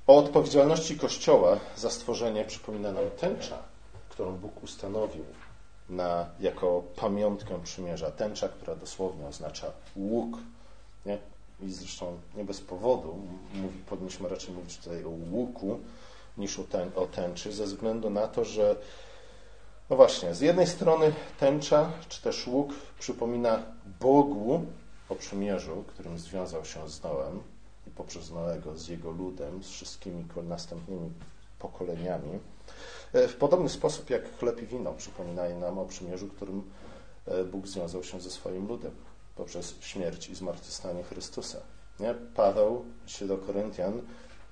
O 0.07 0.17
odpowiedzialności 0.17 0.97
Kościoła 0.97 1.57
za 1.75 1.89
stworzenie 1.89 2.45
przypomina 2.45 2.91
nam 2.91 3.03
tęcza, 3.19 3.57
którą 4.09 4.37
Bóg 4.37 4.63
ustanowił 4.63 5.25
na, 5.89 6.29
jako 6.39 6.83
pamiątkę 6.95 7.63
przymierza. 7.63 8.11
Tęcza, 8.11 8.49
która 8.49 8.75
dosłownie 8.75 9.27
oznacza 9.27 9.71
łuk. 9.95 10.37
Nie? 11.05 11.17
i 11.61 11.71
zresztą 11.71 12.17
nie 12.35 12.45
bez 12.45 12.61
powodu, 12.61 13.17
mówi, 13.53 13.79
powinniśmy 13.89 14.29
raczej 14.29 14.53
mówić 14.53 14.77
tutaj 14.77 15.03
o 15.03 15.09
łuku 15.09 15.79
niż 16.37 16.59
o, 16.95 17.05
tęczy, 17.05 17.51
ze 17.51 17.65
względu 17.65 18.09
na 18.09 18.27
to, 18.27 18.45
że 18.45 18.75
no 19.89 19.95
właśnie, 19.95 20.35
z 20.35 20.41
jednej 20.41 20.67
strony 20.67 21.13
tęcza, 21.39 21.91
czy 22.09 22.21
też 22.21 22.47
łuk 22.47 22.73
przypomina 22.99 23.63
Bogu 23.99 24.65
o 25.09 25.15
przymierzu, 25.15 25.83
którym 25.87 26.19
związał 26.19 26.65
się 26.65 26.89
z 26.89 27.03
Noem 27.03 27.54
poprzez 27.91 28.31
Noego 28.31 28.77
z 28.77 28.87
jego 28.87 29.11
ludem, 29.11 29.63
z 29.63 29.69
wszystkimi 29.69 30.25
następnymi 30.43 31.11
pokoleniami. 31.59 32.39
E, 33.13 33.27
w 33.27 33.35
podobny 33.35 33.69
sposób 33.69 34.09
jak 34.09 34.37
chleb 34.39 34.61
i 34.61 34.65
wino 34.65 34.93
przypominają 34.93 35.59
nam 35.59 35.79
o 35.79 35.85
przymierzu, 35.85 36.27
którym 36.27 36.63
e, 37.27 37.43
Bóg 37.43 37.67
związał 37.67 38.03
się 38.03 38.19
ze 38.19 38.29
swoim 38.31 38.67
ludem 38.67 38.91
poprzez 39.35 39.75
śmierć 39.81 40.29
i 40.29 40.35
zmartwychwstanie 40.35 41.03
Chrystusa. 41.03 41.57
Nie? 41.99 42.13
Paweł 42.35 42.85
się 43.05 43.27
do 43.27 43.37
Koryntian 43.37 44.01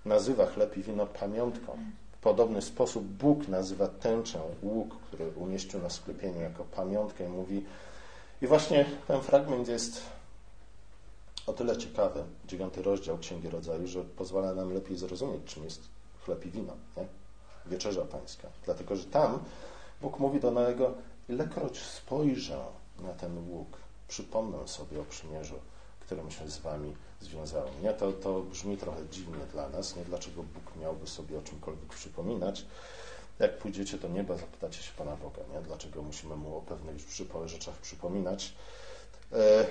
nazywa 0.06 0.46
chleb 0.46 0.78
i 0.78 0.84
wino 0.84 1.06
pamiątką. 1.06 1.78
W 2.12 2.17
podobny 2.17 2.62
sposób 2.62 3.04
Bóg 3.04 3.48
nazywa 3.48 3.88
tęczę, 3.88 4.39
łuk, 4.62 4.96
który 5.08 5.32
umieścił 5.36 5.82
na 5.82 5.89
sklepieniu 5.89 6.41
jako 6.41 6.63
pamiątkę 6.63 7.26
i 7.26 7.30
mówi 7.30 7.65
i 8.41 8.48
właśnie 8.48 8.86
ten 9.08 9.22
fragment 9.22 9.67
jest 9.67 10.02
o 11.48 11.54
tyle 11.54 11.78
ciekawy, 11.78 12.24
dziewiąty 12.46 12.82
rozdział 12.82 13.18
Księgi 13.18 13.50
Rodzaju, 13.50 13.88
że 13.88 14.04
pozwala 14.04 14.54
nam 14.54 14.74
lepiej 14.74 14.98
zrozumieć, 14.98 15.42
czym 15.46 15.64
jest 15.64 15.82
chleb 16.26 16.46
i 16.46 16.50
wino, 16.50 16.74
nie? 16.98 17.06
wieczerza 17.66 18.06
pańska. 18.06 18.48
Dlatego, 18.66 18.96
że 18.96 19.06
tam 19.06 19.40
Bóg 20.02 20.20
mówi 20.20 20.40
do 20.40 20.52
Noego, 20.52 20.94
ilekroć 21.30 21.80
spojrzę 21.80 22.66
na 23.00 23.14
ten 23.14 23.50
łuk, 23.50 23.78
przypomnę 24.08 24.68
sobie 24.68 25.02
o 25.02 25.04
przymierzu, 25.04 25.56
którym 26.00 26.32
się 26.32 26.50
z 26.50 26.58
wami 26.58 26.96
związałem. 27.22 27.82
Nie, 27.82 27.94
to, 27.94 28.12
to 28.12 28.40
brzmi 28.40 28.78
trochę 28.78 29.02
dziwnie 29.12 29.46
dla 29.52 29.70
nas, 29.70 29.96
nie 29.96 30.06
dlaczego 30.06 30.44
Bóg 30.44 30.76
miałby 30.82 31.08
sobie 31.08 31.38
o 31.38 31.42
czymkolwiek 31.42 31.94
przypominać. 31.94 32.66
Jak 33.40 33.58
pójdziecie 33.58 33.98
do 33.98 34.08
nieba, 34.08 34.38
zapytacie 34.38 34.84
się 34.84 34.92
Pana 34.98 35.16
Boga, 35.16 35.42
nie? 35.54 35.62
dlaczego 35.62 36.02
musimy 36.02 36.36
Mu 36.36 36.58
o 36.58 36.62
pewnych 36.62 36.96
rzeczach 37.46 37.76
przypominać. 37.76 38.54
E, 39.32 39.66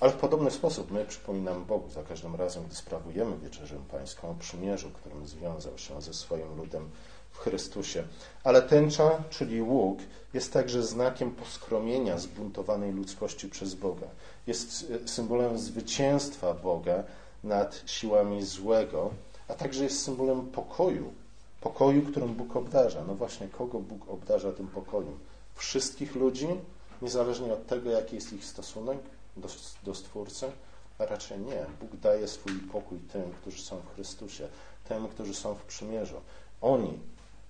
ale 0.00 0.12
w 0.12 0.16
podobny 0.16 0.50
sposób 0.50 0.90
my 0.90 1.04
przypominamy 1.04 1.64
Bogu 1.64 1.90
za 1.90 2.02
każdym 2.02 2.34
razem, 2.34 2.64
gdy 2.64 2.74
sprawujemy 2.74 3.38
wieczerzę 3.38 3.76
pańską 3.90 4.30
o 4.30 4.34
przymierzu, 4.34 4.90
którym 4.90 5.26
związał 5.26 5.78
się 5.78 6.02
ze 6.02 6.14
swoim 6.14 6.56
ludem 6.56 6.90
w 7.30 7.38
Chrystusie. 7.38 8.04
Ale 8.44 8.62
tęcza, 8.62 9.10
czyli 9.30 9.62
łuk, 9.62 9.98
jest 10.34 10.52
także 10.52 10.82
znakiem 10.82 11.30
poskromienia 11.30 12.18
zbuntowanej 12.18 12.92
ludzkości 12.92 13.48
przez 13.48 13.74
Boga. 13.74 14.06
Jest 14.46 14.92
e, 15.04 15.08
symbolem 15.08 15.58
zwycięstwa 15.58 16.54
Boga 16.54 17.04
nad 17.44 17.82
siłami 17.86 18.42
złego, 18.42 19.10
a 19.48 19.54
także 19.54 19.84
jest 19.84 20.02
symbolem 20.02 20.46
pokoju. 20.46 21.12
Pokoju, 21.60 22.02
którym 22.02 22.34
Bóg 22.34 22.56
obdarza. 22.56 23.04
No 23.06 23.14
właśnie, 23.14 23.48
kogo 23.48 23.78
Bóg 23.78 24.08
obdarza 24.08 24.52
tym 24.52 24.68
pokojem? 24.68 25.18
Wszystkich 25.54 26.14
ludzi, 26.14 26.48
niezależnie 27.02 27.52
od 27.52 27.66
tego, 27.66 27.90
jaki 27.90 28.14
jest 28.14 28.32
ich 28.32 28.44
stosunek 28.44 28.98
do, 29.36 29.48
do 29.82 29.94
Stwórcy? 29.94 30.52
Raczej 30.98 31.38
nie. 31.38 31.66
Bóg 31.80 31.96
daje 31.96 32.28
swój 32.28 32.52
pokój 32.52 32.98
tym, 32.98 33.32
którzy 33.32 33.62
są 33.62 33.80
w 33.80 33.94
Chrystusie, 33.94 34.48
tym, 34.88 35.08
którzy 35.08 35.34
są 35.34 35.54
w 35.54 35.62
przymierzu. 35.62 36.20
Oni 36.60 36.98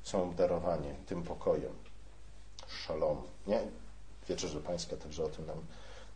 są 0.03 0.23
obdarowani 0.23 0.89
tym 1.07 1.23
pokojem. 1.23 1.73
Szalom. 2.69 3.23
Nie? 3.47 3.61
Wiecie, 4.29 4.49
że 4.49 4.61
Pańska 4.61 4.97
także 4.97 5.25
o 5.25 5.29
tym 5.29 5.47
nam, 5.47 5.57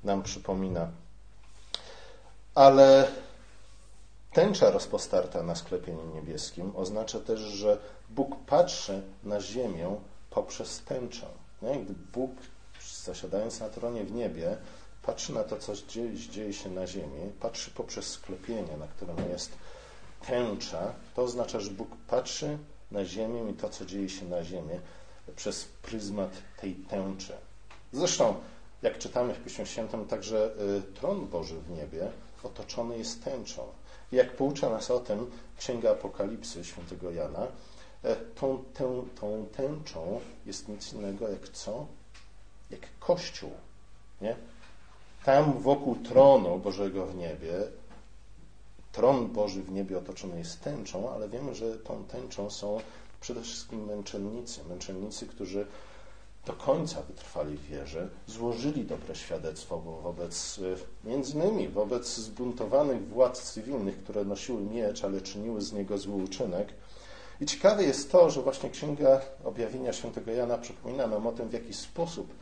nam 0.05 0.23
przypomina. 0.23 0.89
Ale 2.55 3.09
tęcza 4.33 4.71
rozpostarta 4.71 5.43
na 5.43 5.55
sklepieniu 5.55 6.15
niebieskim 6.15 6.77
oznacza 6.77 7.21
też, 7.21 7.41
że 7.41 7.79
Bóg 8.11 8.37
patrzy 8.47 9.03
na 9.25 9.41
ziemię 9.41 9.97
poprzez 10.31 10.81
tęczę. 10.85 11.27
Nie? 11.63 11.79
Gdy 11.79 11.95
Bóg, 12.13 12.31
zasiadając 13.05 13.61
na 13.61 13.69
tronie 13.69 14.05
w 14.05 14.13
niebie, 14.13 14.57
patrzy 15.07 15.33
na 15.33 15.45
to, 15.45 15.57
co 15.57 15.73
dzieje, 15.89 16.15
dzieje 16.17 16.53
się 16.53 16.71
na 16.71 16.87
ziemi, 16.87 17.33
patrzy 17.41 17.71
poprzez 17.71 18.07
sklepienie, 18.07 18.77
na 18.77 18.87
którym 18.87 19.17
jest 19.31 19.53
tęcza, 20.27 20.93
to 21.15 21.23
oznacza, 21.23 21.61
że 21.61 21.71
Bóg 21.71 21.89
patrzy 22.09 22.59
na 22.91 23.05
ziemię 23.05 23.51
i 23.51 23.55
to, 23.55 23.69
co 23.69 23.85
dzieje 23.85 24.09
się 24.09 24.25
na 24.25 24.45
ziemi, 24.45 24.81
przez 25.37 25.65
pryzmat 25.65 26.31
tej 26.61 26.75
tęczy. 26.75 27.33
Zresztą, 27.93 28.35
jak 28.83 28.99
czytamy 28.99 29.35
w 29.35 29.45
Piśmie 29.45 29.67
Świętym, 29.67 30.07
także 30.07 30.51
y, 30.79 30.83
tron 30.83 31.27
Boży 31.27 31.61
w 31.61 31.71
niebie 31.71 32.11
otoczony 32.43 32.99
jest 32.99 33.25
tęczą. 33.25 33.63
I 34.13 34.17
jak 34.17 34.37
poucza 34.37 34.71
nas 34.71 34.91
o 34.91 35.01
tym 35.01 35.31
Księga 35.59 35.91
Apokalipsy 35.91 36.65
świętego 36.65 37.11
Jana, 37.11 37.47
tą, 38.35 38.65
tą, 38.75 39.09
tą 39.21 39.47
tęczą 39.57 40.21
jest 40.47 40.69
nic 40.69 40.93
innego 40.93 41.29
jak 41.29 41.49
co? 41.49 41.87
Jak 42.71 42.81
Kościół. 43.01 43.51
Nie? 44.21 44.37
Tam 45.25 45.53
wokół 45.53 45.97
tronu 45.97 46.59
Bożego 46.59 47.07
w 47.07 47.17
niebie, 47.17 47.53
tron 48.93 49.29
Boży 49.29 49.63
w 49.63 49.73
niebie 49.73 49.99
otoczony 49.99 50.39
jest 50.39 50.61
tęczą, 50.61 51.11
ale 51.11 51.29
wiemy, 51.29 51.55
że 51.55 51.79
tą 51.79 52.05
tęczą 52.05 52.51
są 52.51 52.81
przede 53.21 53.43
wszystkim 53.43 53.85
męczennicy. 53.85 54.61
Męczennicy, 54.69 55.27
którzy 55.27 55.67
do 56.47 56.53
końca 56.53 57.03
wytrwali 57.03 57.57
w 57.57 57.67
wierze, 57.67 58.09
złożyli 58.27 58.85
dobre 58.85 59.15
świadectwo 59.15 59.79
wobec, 59.79 60.61
między 61.05 61.35
innymi 61.35 61.69
wobec 61.69 62.17
zbuntowanych 62.17 63.09
władz 63.09 63.43
cywilnych, 63.53 64.03
które 64.03 64.25
nosiły 64.25 64.63
miecz, 64.63 65.05
ale 65.05 65.21
czyniły 65.21 65.61
z 65.61 65.73
niego 65.73 65.99
zły 65.99 66.23
uczynek. 66.23 66.69
I 67.41 67.47
ciekawe 67.47 67.83
jest 67.83 68.13
to, 68.13 68.31
że 68.31 68.43
właśnie 68.43 68.71
Księga 68.71 69.21
Objawienia 69.45 69.93
Świętego 69.93 70.31
Jana 70.31 70.59
przypomina 70.59 71.07
nam 71.07 71.27
o 71.27 71.33
tym, 71.33 71.49
w 71.49 71.53
jaki 71.53 71.75
sposób 71.75 72.35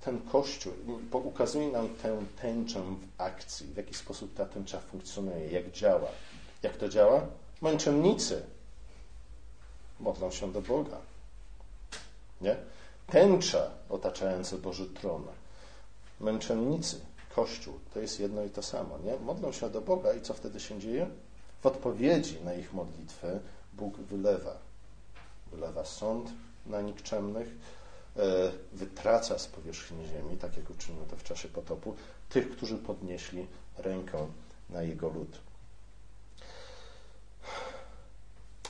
ten 0.00 0.20
Kościół 0.20 0.72
ukazuje 1.12 1.68
nam 1.68 1.88
tę 1.88 2.22
tęczę 2.42 2.80
w 2.80 3.20
akcji, 3.20 3.66
w 3.66 3.76
jaki 3.76 3.94
sposób 3.94 4.34
ta 4.34 4.46
tęcza 4.46 4.80
funkcjonuje, 4.80 5.48
jak 5.48 5.70
działa. 5.70 6.08
Jak 6.62 6.76
to 6.76 6.88
działa? 6.88 7.26
Męczennicy 7.62 8.42
modlą 10.00 10.30
się 10.30 10.52
do 10.52 10.62
Boga. 10.62 10.96
Nie? 12.40 12.56
Tęcza 13.06 13.70
otaczająca 13.88 14.56
Boży 14.56 14.86
tron. 14.86 15.24
Męczennicy, 16.20 17.00
Kościół, 17.34 17.74
to 17.94 18.00
jest 18.00 18.20
jedno 18.20 18.44
i 18.44 18.50
to 18.50 18.62
samo. 18.62 18.98
Nie? 18.98 19.16
Modlą 19.16 19.52
się 19.52 19.70
do 19.70 19.80
Boga 19.80 20.12
i 20.12 20.20
co 20.20 20.34
wtedy 20.34 20.60
się 20.60 20.80
dzieje? 20.80 21.06
W 21.62 21.66
odpowiedzi 21.66 22.40
na 22.44 22.54
ich 22.54 22.72
modlitwę 22.72 23.40
Bóg 23.72 23.96
wylewa. 23.96 24.56
Wylewa 25.52 25.84
sąd 25.84 26.30
na 26.66 26.80
nikczemnych, 26.80 27.48
wytraca 28.72 29.38
z 29.38 29.46
powierzchni 29.46 30.06
ziemi, 30.06 30.36
tak 30.36 30.56
jak 30.56 30.70
uczynił 30.70 31.04
to 31.04 31.16
w 31.16 31.22
czasie 31.22 31.48
potopu, 31.48 31.94
tych, 32.28 32.50
którzy 32.50 32.76
podnieśli 32.76 33.46
rękę 33.78 34.26
na 34.70 34.82
jego 34.82 35.08
lud. 35.08 35.38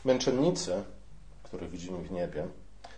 Męczennicy, 0.05 0.83
których 1.43 1.71
widzimy 1.71 1.99
w 1.99 2.11
niebie, 2.11 2.47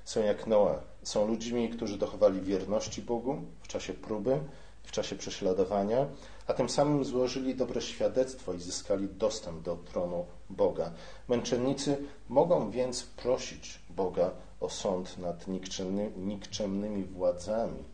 są 0.05 0.23
jak 0.23 0.47
Noa. 0.47 0.81
Są 1.03 1.27
ludźmi, 1.27 1.69
którzy 1.69 1.99
dochowali 1.99 2.41
wierności 2.41 3.03
Bogu 3.03 3.43
w 3.63 3.69
czasie 3.69 3.95
próby, 3.95 4.41
w 4.85 4.91
czasie 4.91 5.17
prześladowania, 5.17 6.07
a 6.47 6.55
tym 6.55 6.69
samym 6.69 7.05
złożyli 7.05 7.55
dobre 7.55 7.81
świadectwo 7.81 8.55
i 8.55 8.61
zyskali 8.61 9.09
dostęp 9.09 9.63
do 9.63 9.77
tronu 9.77 10.27
Boga. 10.51 10.93
Męczennicy 11.29 11.99
mogą 12.29 12.71
więc 12.71 13.03
prosić 13.03 13.81
Boga 13.91 14.31
o 14.61 14.69
sąd 14.69 15.19
nad 15.19 15.49
nikczemny, 15.49 16.11
nikczemnymi 16.17 17.05
władzami 17.05 17.85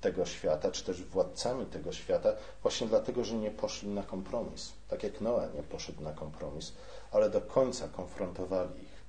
tego 0.00 0.26
świata, 0.26 0.70
czy 0.70 0.84
też 0.84 1.02
władcami 1.02 1.66
tego 1.66 1.92
świata, 1.92 2.32
właśnie 2.62 2.86
dlatego, 2.86 3.24
że 3.24 3.34
nie 3.34 3.50
poszli 3.50 3.88
na 3.88 4.02
kompromis. 4.02 4.72
Tak 4.88 5.02
jak 5.02 5.20
Noe 5.20 5.48
nie 5.54 5.62
poszedł 5.62 6.02
na 6.02 6.12
kompromis, 6.12 6.72
ale 7.12 7.30
do 7.30 7.40
końca 7.40 7.88
konfrontowali 7.88 8.82
ich, 8.82 9.04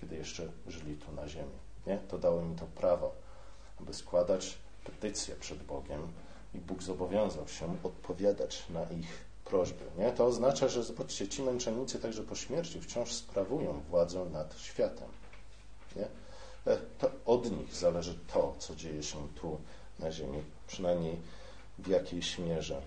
kiedy 0.00 0.16
jeszcze 0.16 0.48
żyli 0.66 0.96
tu 0.96 1.12
na 1.12 1.28
ziemi. 1.28 1.58
Nie? 1.86 1.98
To 1.98 2.18
dało 2.18 2.40
im 2.40 2.56
to 2.56 2.66
prawo, 2.66 3.12
aby 3.80 3.94
składać 3.94 4.58
petycje 4.84 5.34
przed 5.34 5.62
Bogiem 5.62 6.12
i 6.54 6.58
Bóg 6.58 6.82
zobowiązał 6.82 7.48
się 7.48 7.76
odpowiadać 7.82 8.68
na 8.70 8.82
ich 8.82 9.24
prośby. 9.44 9.84
Nie? 9.98 10.12
To 10.12 10.26
oznacza, 10.26 10.68
że 10.68 10.82
zobaczcie, 10.82 11.28
ci 11.28 11.42
męczennicy 11.42 11.98
także 11.98 12.22
po 12.22 12.34
śmierci 12.34 12.80
wciąż 12.80 13.12
sprawują 13.12 13.80
władzę 13.90 14.24
nad 14.24 14.58
światem. 14.58 15.08
Nie? 15.96 16.08
E, 16.66 16.76
to 16.98 17.10
od 17.26 17.50
nich 17.50 17.74
zależy 17.74 18.18
to, 18.32 18.54
co 18.58 18.76
dzieje 18.76 19.02
się 19.02 19.28
tu 19.40 19.60
na 19.98 20.12
ziemi, 20.12 20.42
przynajmniej 20.66 21.16
w 21.78 21.88
jakiejś 21.88 22.38
mierze. 22.38 22.82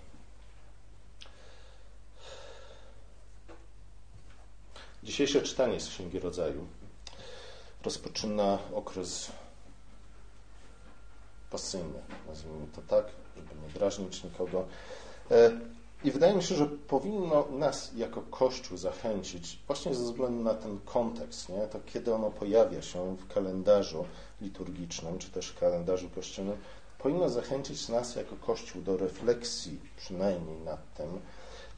Dzisiejsze 5.02 5.42
czytanie 5.42 5.80
z 5.80 5.88
Księgi 5.88 6.18
Rodzaju 6.18 6.66
rozpoczyna 7.84 8.58
okres 8.74 9.32
pasyjny, 11.50 12.00
nazwijmy 12.28 12.66
to 12.76 12.82
tak, 12.82 13.06
żeby 13.36 13.48
nie 13.62 13.68
drażnić 13.68 14.24
nikogo. 14.24 14.66
I 16.06 16.10
wydaje 16.10 16.34
mi 16.34 16.42
się, 16.42 16.54
że 16.54 16.66
powinno 16.66 17.46
nas 17.50 17.90
jako 17.96 18.22
Kościół 18.22 18.76
zachęcić 18.76 19.58
właśnie 19.66 19.94
ze 19.94 20.04
względu 20.04 20.44
na 20.44 20.54
ten 20.54 20.78
kontekst, 20.84 21.48
nie? 21.48 21.66
to 21.66 21.78
kiedy 21.86 22.14
ono 22.14 22.30
pojawia 22.30 22.82
się 22.82 23.16
w 23.16 23.34
kalendarzu 23.34 24.04
liturgicznym, 24.40 25.18
czy 25.18 25.30
też 25.30 25.52
kalendarzu 25.52 26.10
kościelnym, 26.10 26.56
powinno 26.98 27.28
zachęcić 27.28 27.88
nas 27.88 28.16
jako 28.16 28.36
Kościół 28.36 28.82
do 28.82 28.96
refleksji 28.96 29.80
przynajmniej 29.96 30.60
nad 30.60 30.94
tym, 30.94 31.20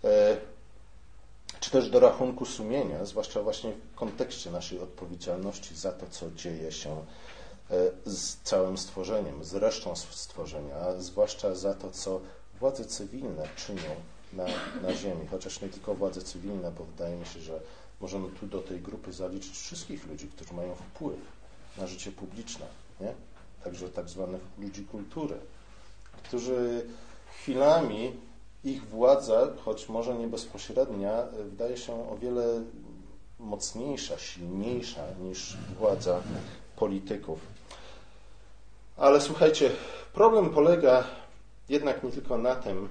e, 0.04 0.36
czy 1.60 1.70
też 1.70 1.90
do 1.90 2.00
rachunku 2.00 2.44
sumienia, 2.44 3.04
zwłaszcza 3.04 3.42
właśnie 3.42 3.72
w 3.92 3.98
kontekście 3.98 4.50
naszej 4.50 4.80
odpowiedzialności 4.80 5.74
za 5.74 5.92
to, 5.92 6.06
co 6.10 6.30
dzieje 6.30 6.72
się 6.72 6.90
e, 6.90 7.74
z 8.04 8.36
całym 8.36 8.78
stworzeniem, 8.78 9.44
z 9.44 9.54
resztą 9.54 9.96
stworzenia, 9.96 10.76
a 10.76 11.00
zwłaszcza 11.00 11.54
za 11.54 11.74
to, 11.74 11.90
co 11.90 12.20
władze 12.60 12.84
cywilne 12.84 13.48
czynią 13.56 13.94
na, 14.32 14.44
na 14.82 14.94
ziemi, 14.94 15.26
chociaż 15.30 15.60
nie 15.60 15.68
tylko 15.68 15.94
władze 15.94 16.22
cywilne, 16.22 16.72
bo 16.78 16.84
wydaje 16.84 17.16
mi 17.16 17.26
się, 17.26 17.40
że 17.40 17.60
możemy 18.00 18.28
tu 18.40 18.46
do 18.46 18.60
tej 18.60 18.80
grupy 18.80 19.12
zaliczyć 19.12 19.58
wszystkich 19.58 20.06
ludzi, 20.06 20.28
którzy 20.28 20.54
mają 20.54 20.74
wpływ 20.74 21.18
na 21.78 21.86
życie 21.86 22.12
publiczne, 22.12 22.66
nie? 23.00 23.14
także 23.64 23.88
tak 23.88 24.08
zwanych 24.08 24.40
ludzi 24.58 24.84
kultury, 24.84 25.34
którzy 26.24 26.86
chwilami 27.34 28.12
ich 28.64 28.88
władza, 28.88 29.48
choć 29.64 29.88
może 29.88 30.14
nie 30.14 30.26
bezpośrednia, 30.26 31.22
wydaje 31.50 31.76
się 31.76 32.10
o 32.10 32.16
wiele 32.16 32.62
mocniejsza, 33.38 34.18
silniejsza 34.18 35.02
niż 35.20 35.56
władza 35.78 36.22
polityków. 36.76 37.38
Ale 38.96 39.20
słuchajcie, 39.20 39.70
problem 40.12 40.50
polega 40.50 41.04
jednak 41.68 42.02
nie 42.04 42.10
tylko 42.10 42.38
na 42.38 42.54
tym, 42.54 42.88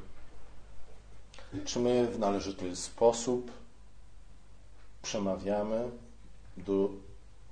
czy 1.66 1.80
my 1.80 2.08
w 2.08 2.20
należyty 2.20 2.76
sposób 2.76 3.52
przemawiamy 5.02 5.90
do 6.58 6.90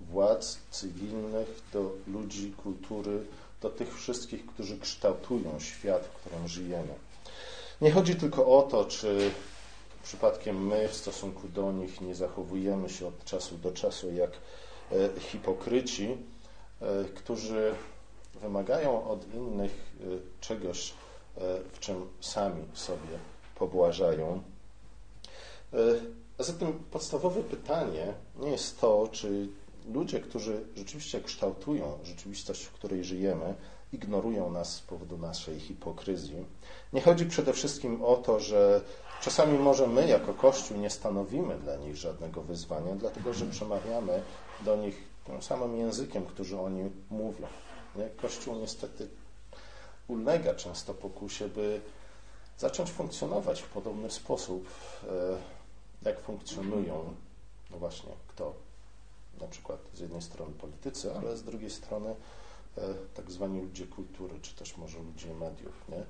władz 0.01 0.59
cywilnych, 0.71 1.61
do 1.73 1.91
ludzi 2.07 2.53
kultury, 2.63 3.25
do 3.61 3.69
tych 3.69 3.95
wszystkich, 3.95 4.45
którzy 4.45 4.79
kształtują 4.79 5.59
świat, 5.59 6.05
w 6.05 6.09
którym 6.09 6.47
żyjemy. 6.47 6.93
Nie 7.81 7.91
chodzi 7.91 8.15
tylko 8.15 8.57
o 8.57 8.61
to, 8.61 8.85
czy 8.85 9.31
przypadkiem 10.03 10.67
my 10.67 10.87
w 10.87 10.95
stosunku 10.95 11.47
do 11.47 11.71
nich 11.71 12.01
nie 12.01 12.15
zachowujemy 12.15 12.89
się 12.89 13.07
od 13.07 13.25
czasu 13.25 13.57
do 13.57 13.71
czasu 13.71 14.11
jak 14.11 14.31
e, 14.91 15.19
hipokryci, 15.19 16.17
e, 16.81 17.05
którzy 17.15 17.75
wymagają 18.41 19.09
od 19.09 19.33
innych 19.33 19.71
e, 19.71 20.03
czegoś, 20.41 20.93
w 21.73 21.79
czym 21.79 22.07
sami 22.21 22.63
sobie 22.73 23.19
pobłażają. 23.55 24.41
A 26.37 26.43
zatem 26.43 26.73
podstawowe 26.91 27.43
pytanie 27.43 28.13
nie 28.39 28.49
jest 28.49 28.81
to, 28.81 29.09
czy 29.11 29.47
ludzie, 29.93 30.19
którzy 30.19 30.61
rzeczywiście 30.75 31.21
kształtują 31.21 31.99
rzeczywistość, 32.03 32.63
w 32.63 32.71
której 32.71 33.03
żyjemy, 33.03 33.55
ignorują 33.93 34.51
nas 34.51 34.75
z 34.75 34.81
powodu 34.81 35.17
naszej 35.17 35.59
hipokryzji. 35.59 36.45
Nie 36.93 37.01
chodzi 37.01 37.25
przede 37.25 37.53
wszystkim 37.53 38.03
o 38.03 38.15
to, 38.15 38.39
że 38.39 38.81
czasami 39.21 39.59
może 39.59 39.87
my 39.87 40.07
jako 40.07 40.33
Kościół 40.33 40.77
nie 40.77 40.89
stanowimy 40.89 41.57
dla 41.57 41.75
nich 41.75 41.95
żadnego 41.95 42.41
wyzwania, 42.41 42.95
dlatego 42.95 43.33
że 43.33 43.45
przemawiamy 43.45 44.21
do 44.65 44.75
nich 44.75 45.03
tym 45.25 45.41
samym 45.41 45.77
językiem, 45.77 46.25
który 46.25 46.59
oni 46.59 46.89
mówią. 47.09 47.47
Kościół 48.17 48.55
niestety 48.55 49.07
ulega 50.07 50.55
często 50.55 50.93
pokusie, 50.93 51.47
by 51.47 51.81
zacząć 52.57 52.91
funkcjonować 52.91 53.61
w 53.61 53.69
podobny 53.69 54.11
sposób, 54.11 54.69
e, 55.03 55.37
jak 56.09 56.19
funkcjonują, 56.19 57.15
no 57.71 57.77
właśnie, 57.77 58.11
kto? 58.27 58.53
Na 59.41 59.47
przykład 59.47 59.79
z 59.93 59.99
jednej 59.99 60.21
strony 60.21 60.53
politycy, 60.53 61.15
ale 61.15 61.37
z 61.37 61.43
drugiej 61.43 61.69
strony 61.69 62.15
E, 62.77 62.93
tak 63.13 63.31
zwani 63.31 63.61
ludzie 63.61 63.87
kultury, 63.87 64.39
czy 64.41 64.55
też 64.55 64.77
może 64.77 64.99
ludzie 64.99 65.33
mediów. 65.33 65.89
Nie? 65.89 66.03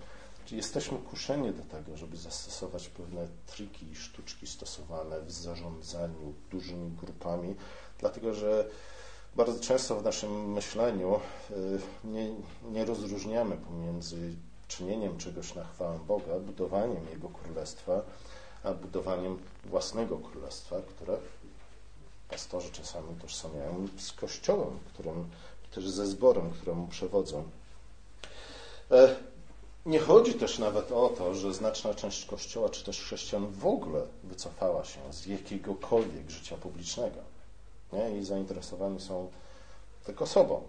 Czyli 0.45 0.57
jesteśmy 0.57 0.97
kuszeni 0.97 1.51
do 1.51 1.63
tego, 1.63 1.97
żeby 1.97 2.17
zastosować 2.17 2.89
pewne 2.89 3.27
triki 3.45 3.91
i 3.91 3.95
sztuczki 3.95 4.47
stosowane 4.47 5.21
w 5.21 5.31
zarządzaniu 5.31 6.33
dużymi 6.51 6.91
grupami, 6.91 7.55
dlatego 7.99 8.33
że 8.33 8.69
bardzo 9.35 9.59
często 9.59 9.95
w 9.95 10.03
naszym 10.03 10.51
myśleniu 10.51 11.15
e, 11.15 11.53
nie, 12.03 12.35
nie 12.71 12.85
rozróżniamy 12.85 13.57
pomiędzy 13.57 14.35
czynieniem 14.67 15.17
czegoś 15.17 15.55
na 15.55 15.65
chwałę 15.65 15.99
Boga, 16.07 16.39
budowaniem 16.39 17.07
Jego 17.09 17.29
Królestwa, 17.29 18.01
a 18.63 18.73
budowaniem 18.73 19.39
własnego 19.65 20.17
Królestwa, 20.17 20.75
które 20.81 21.17
pastorzy 22.29 22.71
czasami 22.71 23.15
tożsamiają 23.21 23.87
z 23.97 24.11
Kościołem, 24.11 24.79
którym 24.93 25.29
też 25.71 25.89
ze 25.89 26.07
zborem, 26.07 26.51
któremu 26.51 26.87
przewodzą. 26.87 27.43
E, 28.91 29.15
nie 29.85 29.99
chodzi 29.99 30.33
też 30.33 30.59
nawet 30.59 30.91
o 30.91 31.09
to, 31.09 31.35
że 31.35 31.53
znaczna 31.53 31.93
część 31.93 32.25
Kościoła, 32.25 32.69
czy 32.69 32.83
też 32.83 33.01
chrześcijan 33.01 33.47
w 33.47 33.67
ogóle 33.67 34.01
wycofała 34.23 34.85
się 34.85 34.99
z 35.11 35.25
jakiegokolwiek 35.25 36.29
życia 36.29 36.57
publicznego. 36.57 37.19
Nie? 37.93 38.17
I 38.17 38.25
zainteresowani 38.25 39.01
są 39.01 39.31
tylko 40.05 40.27
sobą 40.27 40.61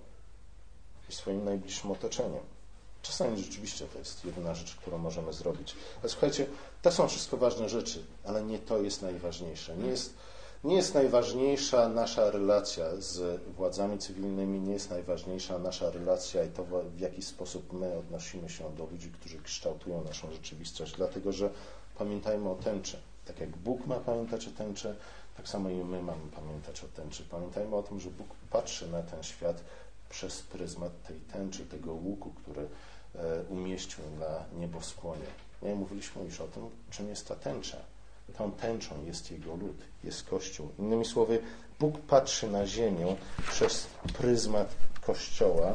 i 1.11 1.12
swoim 1.12 1.44
najbliższym 1.44 1.90
otoczeniem. 1.90 2.56
Czasami 3.07 3.42
rzeczywiście 3.42 3.87
to 3.92 3.99
jest 3.99 4.25
jedyna 4.25 4.55
rzecz, 4.55 4.75
którą 4.75 4.99
możemy 4.99 5.33
zrobić. 5.33 5.75
Ale 6.01 6.11
słuchajcie, 6.11 6.47
to 6.83 6.92
są 6.92 7.09
wszystko 7.09 7.37
ważne 7.37 7.69
rzeczy, 7.69 8.05
ale 8.25 8.45
nie 8.45 8.59
to 8.59 8.79
jest 8.79 9.03
najważniejsze. 9.03 9.77
Nie 9.77 9.88
jest 9.88 10.14
nie 10.64 10.77
jest 10.77 10.95
najważniejsza 10.95 11.88
nasza 11.88 12.31
relacja 12.31 12.85
z 12.99 13.40
władzami 13.57 13.99
cywilnymi, 13.99 14.61
nie 14.61 14.73
jest 14.73 14.90
najważniejsza 14.90 15.59
nasza 15.59 15.90
relacja 15.90 16.45
i 16.45 16.49
to, 16.49 16.64
w 16.97 17.01
jaki 17.01 17.23
sposób 17.23 17.73
my 17.73 17.99
odnosimy 17.99 18.49
się 18.49 18.75
do 18.77 18.87
ludzi, 18.87 19.11
którzy 19.11 19.42
kształtują 19.42 20.05
naszą 20.05 20.33
rzeczywistość, 20.33 20.92
dlatego 20.97 21.33
że 21.33 21.51
pamiętajmy 21.99 22.51
o 22.51 22.55
tęczy. 22.55 22.97
Tak 23.27 23.40
jak 23.40 23.57
Bóg 23.57 23.87
ma 23.87 23.97
pamiętać 23.97 24.49
o 24.49 24.51
tęczy, 24.51 24.97
tak 25.37 25.49
samo 25.49 25.71
i 25.71 25.75
my 25.75 26.03
mamy 26.03 26.31
pamiętać 26.37 26.85
o 26.85 26.88
tęczy. 26.88 27.25
Pamiętajmy 27.31 27.77
o 27.77 27.83
tym, 27.83 28.01
że 28.01 28.11
Bóg 28.11 28.29
patrzy 28.51 28.88
na 28.88 29.03
ten 29.03 29.23
świat 29.23 29.64
przez 30.11 30.42
pryzmat 30.42 30.92
tej 31.03 31.16
tęczy, 31.16 31.66
tego 31.66 31.92
łuku, 31.92 32.31
który 32.31 32.69
umieścił 33.48 34.05
na 34.20 34.59
nieboskłonie. 34.61 35.26
Nie 35.62 35.74
mówiliśmy 35.74 36.24
już 36.24 36.40
o 36.40 36.48
tym, 36.48 36.70
czym 36.90 37.09
jest 37.09 37.29
ta 37.29 37.35
tęcza. 37.35 37.76
Tą 38.38 38.52
tęczą 38.52 39.05
jest 39.05 39.31
Jego 39.31 39.57
lud, 39.57 39.76
jest 40.05 40.22
Kościół. 40.22 40.68
Innymi 40.79 41.05
słowy, 41.05 41.42
Bóg 41.81 41.98
patrzy 41.98 42.48
na 42.50 42.66
ziemię 42.66 43.16
przez 43.50 43.87
pryzmat 44.12 44.74
Kościoła 45.07 45.74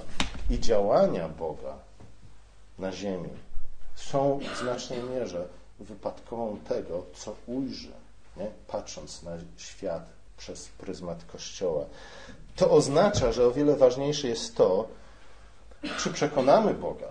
i 0.50 0.60
działania 0.60 1.30
Boga 1.30 1.78
na 2.80 2.92
ziemi 2.92 3.30
są 3.96 4.40
w 4.54 4.58
znacznej 4.58 5.04
mierze 5.04 5.48
wypadkową 5.80 6.58
tego, 6.70 7.06
co 7.14 7.36
ujrzy, 7.48 7.92
nie? 8.38 8.48
patrząc 8.68 9.24
na 9.24 9.32
świat 9.58 10.04
przez 10.38 10.68
pryzmat 10.68 11.26
Kościoła. 11.26 11.86
To 12.56 12.72
oznacza, 12.72 13.32
że 13.32 13.48
o 13.48 13.52
wiele 13.52 13.76
ważniejsze 13.76 14.28
jest 14.28 14.56
to, 14.56 14.88
czy 15.98 16.14
przekonamy 16.14 16.74
Boga, 16.74 17.08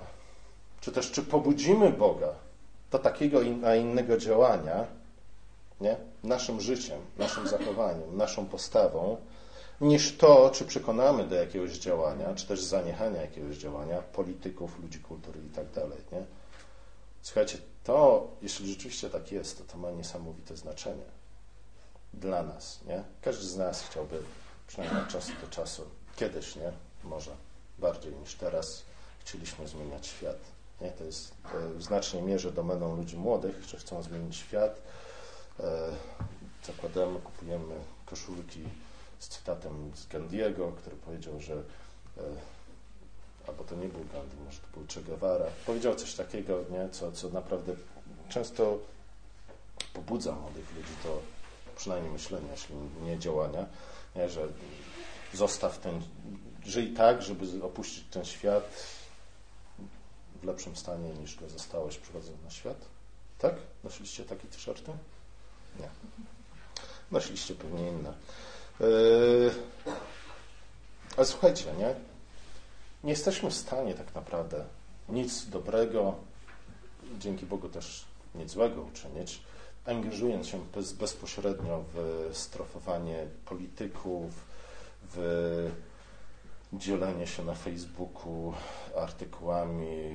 czy 0.81 0.93
też 0.93 1.11
czy 1.11 1.23
pobudzimy 1.23 1.91
Boga 1.91 2.35
do 2.91 2.99
takiego 2.99 3.41
a 3.67 3.75
innego 3.75 4.19
działania, 4.19 4.87
nie? 5.81 5.97
naszym 6.25 6.61
życiem, 6.61 7.01
naszym 7.19 7.49
zachowaniem, 7.49 8.17
naszą 8.17 8.47
postawą, 8.47 9.17
niż 9.81 10.17
to, 10.17 10.51
czy 10.51 10.65
przekonamy 10.65 11.25
do 11.25 11.35
jakiegoś 11.35 11.79
działania, 11.79 12.35
czy 12.35 12.47
też 12.47 12.63
zaniechania 12.63 13.21
jakiegoś 13.21 13.57
działania 13.57 14.03
polityków, 14.03 14.83
ludzi 14.83 14.99
kultury 14.99 15.41
i 15.47 15.55
tak 15.55 15.71
dalej. 15.71 15.99
Nie? 16.13 16.25
Słuchajcie, 17.23 17.59
to, 17.85 18.29
jeśli 18.43 18.69
rzeczywiście 18.71 19.11
tak 19.11 19.33
jest, 19.33 19.59
to 19.59 19.73
to 19.73 19.79
ma 19.79 19.91
niesamowite 19.91 20.57
znaczenie 20.57 21.05
dla 22.15 22.43
nas. 22.43 22.81
Nie? 22.87 23.03
Każdy 23.23 23.45
z 23.47 23.57
nas 23.57 23.83
chciałby, 23.83 24.23
przynajmniej 24.67 25.03
od 25.03 25.09
czasu 25.09 25.33
do 25.41 25.49
czasu, 25.49 25.83
kiedyś, 26.17 26.57
nie? 26.57 26.73
może 27.05 27.31
bardziej 27.79 28.13
niż 28.13 28.35
teraz, 28.35 28.83
chcieliśmy 29.25 29.69
zmieniać 29.69 30.07
świat. 30.07 30.39
Nie? 30.81 30.91
To 30.91 31.05
jest 31.05 31.35
w 31.77 31.83
znacznej 31.83 32.23
mierze 32.23 32.53
domeną 32.53 32.97
ludzi 32.97 33.17
młodych, 33.17 33.63
że 33.65 33.77
chcą 33.77 34.03
zmienić 34.03 34.37
świat, 34.37 34.81
E, 35.63 35.93
zakładamy, 36.67 37.21
kupujemy 37.21 37.75
koszulki 38.07 38.61
z 39.19 39.29
cytatem 39.29 39.93
z 39.95 40.07
Gandiego, 40.07 40.73
który 40.73 40.97
powiedział, 40.97 41.41
że 41.41 41.55
e, 41.55 41.61
albo 43.49 43.65
to 43.65 43.77
nie 43.77 43.89
był 43.89 44.01
Gandhi, 44.13 44.37
może 44.45 44.59
to 44.59 44.67
był 44.75 44.87
Che 44.95 45.01
Guevara, 45.01 45.47
powiedział 45.67 45.95
coś 45.95 46.15
takiego, 46.15 46.65
nie, 46.71 46.89
co, 46.89 47.13
co 47.13 47.29
naprawdę 47.29 47.73
często 48.29 48.79
pobudza 49.93 50.33
młodych 50.33 50.75
ludzi 50.77 50.93
do 51.05 51.21
przynajmniej 51.77 52.13
myślenia, 52.13 52.51
jeśli 52.51 52.75
nie 53.03 53.19
działania, 53.19 53.67
nie, 54.17 54.29
że 54.29 54.49
zostaw 55.35 55.79
ten, 55.79 56.03
żyj 56.65 56.95
tak, 56.95 57.23
żeby 57.23 57.65
opuścić 57.65 58.05
ten 58.11 58.25
świat 58.25 58.71
w 60.43 60.45
lepszym 60.45 60.77
stanie 60.77 61.11
niż 61.15 61.37
go 61.37 61.49
zostałeś 61.49 61.99
przychodząc 61.99 62.43
na 62.45 62.51
świat. 62.51 62.77
Tak? 63.39 63.55
Nosiliście 63.85 64.25
takie 64.25 64.49
t-shirty? 64.49 64.93
Nie. 65.81 65.89
Nosiliście 67.11 67.55
pewnie 67.55 67.89
inne. 67.89 68.13
Yy, 68.81 69.51
ale 71.17 71.27
słuchajcie, 71.27 71.73
nie? 71.79 71.95
Nie 73.05 73.11
jesteśmy 73.11 73.51
w 73.51 73.55
stanie 73.55 73.95
tak 73.95 74.15
naprawdę 74.15 74.65
nic 75.09 75.47
dobrego, 75.47 76.15
dzięki 77.19 77.47
Bogu 77.47 77.69
też 77.69 78.05
nic 78.35 78.51
złego 78.51 78.83
uczynić, 78.83 79.43
angażując 79.85 80.47
się 80.47 80.65
bez, 80.75 80.93
bezpośrednio 80.93 81.85
w 81.95 82.31
strofowanie 82.33 83.27
polityków, 83.45 84.33
w 85.13 85.71
dzielenie 86.73 87.27
się 87.27 87.45
na 87.45 87.55
Facebooku 87.55 88.53
artykułami 88.97 90.13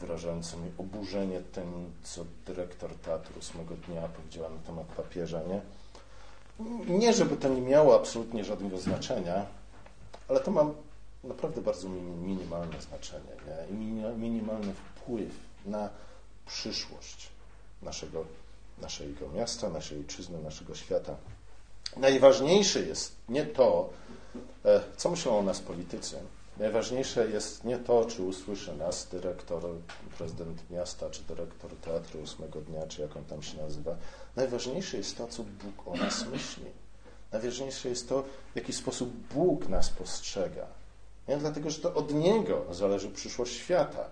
wyrażającymi 0.00 0.70
oburzenie 0.78 1.40
tym, 1.40 1.92
co 2.02 2.24
dyrektor 2.46 2.94
teatru 2.94 3.38
ósmego 3.38 3.74
dnia 3.74 4.08
powiedziała 4.08 4.48
na 4.48 4.58
temat 4.58 4.86
papieża, 4.86 5.40
nie? 5.42 5.60
Nie, 6.98 7.12
żeby 7.12 7.36
to 7.36 7.48
nie 7.48 7.60
miało 7.60 7.94
absolutnie 7.94 8.44
żadnego 8.44 8.78
znaczenia, 8.78 9.46
ale 10.28 10.40
to 10.40 10.50
ma 10.50 10.64
naprawdę 11.24 11.60
bardzo 11.60 11.88
minimalne 11.88 12.80
znaczenie 12.80 13.32
nie? 13.46 13.76
i 13.76 13.76
minimalny 14.18 14.74
wpływ 14.74 15.32
na 15.66 15.88
przyszłość 16.46 17.28
naszego, 17.82 18.24
naszego 18.78 19.28
miasta, 19.28 19.70
naszej 19.70 19.98
ojczyzny, 19.98 20.42
naszego 20.42 20.74
świata. 20.74 21.16
Najważniejsze 21.96 22.80
jest 22.80 23.16
nie 23.28 23.46
to, 23.46 23.90
e, 24.64 24.80
co 24.96 25.10
myślą 25.10 25.38
o 25.38 25.42
nas 25.42 25.60
politycy. 25.60 26.16
Najważniejsze 26.56 27.28
jest 27.28 27.64
nie 27.64 27.78
to, 27.78 28.04
czy 28.04 28.22
usłyszy 28.22 28.76
nas 28.76 29.08
dyrektor, 29.08 29.62
prezydent 30.18 30.70
miasta, 30.70 31.10
czy 31.10 31.22
dyrektor 31.22 31.70
teatru 31.76 32.20
ósmego 32.20 32.60
dnia, 32.60 32.86
czy 32.86 33.02
jak 33.02 33.16
on 33.16 33.24
tam 33.24 33.42
się 33.42 33.58
nazywa. 33.58 33.96
Najważniejsze 34.36 34.96
jest 34.96 35.16
to, 35.16 35.26
co 35.28 35.42
Bóg 35.42 35.88
o 35.88 35.96
nas 35.96 36.26
myśli. 36.26 36.64
Najważniejsze 37.32 37.88
jest 37.88 38.08
to, 38.08 38.22
w 38.52 38.56
jaki 38.56 38.72
sposób 38.72 39.10
Bóg 39.34 39.68
nas 39.68 39.88
postrzega. 39.88 40.66
Nie? 41.28 41.36
Dlatego, 41.36 41.70
że 41.70 41.78
to 41.78 41.94
od 41.94 42.14
Niego 42.14 42.64
zależy 42.70 43.10
przyszłość 43.10 43.52
świata. 43.52 44.04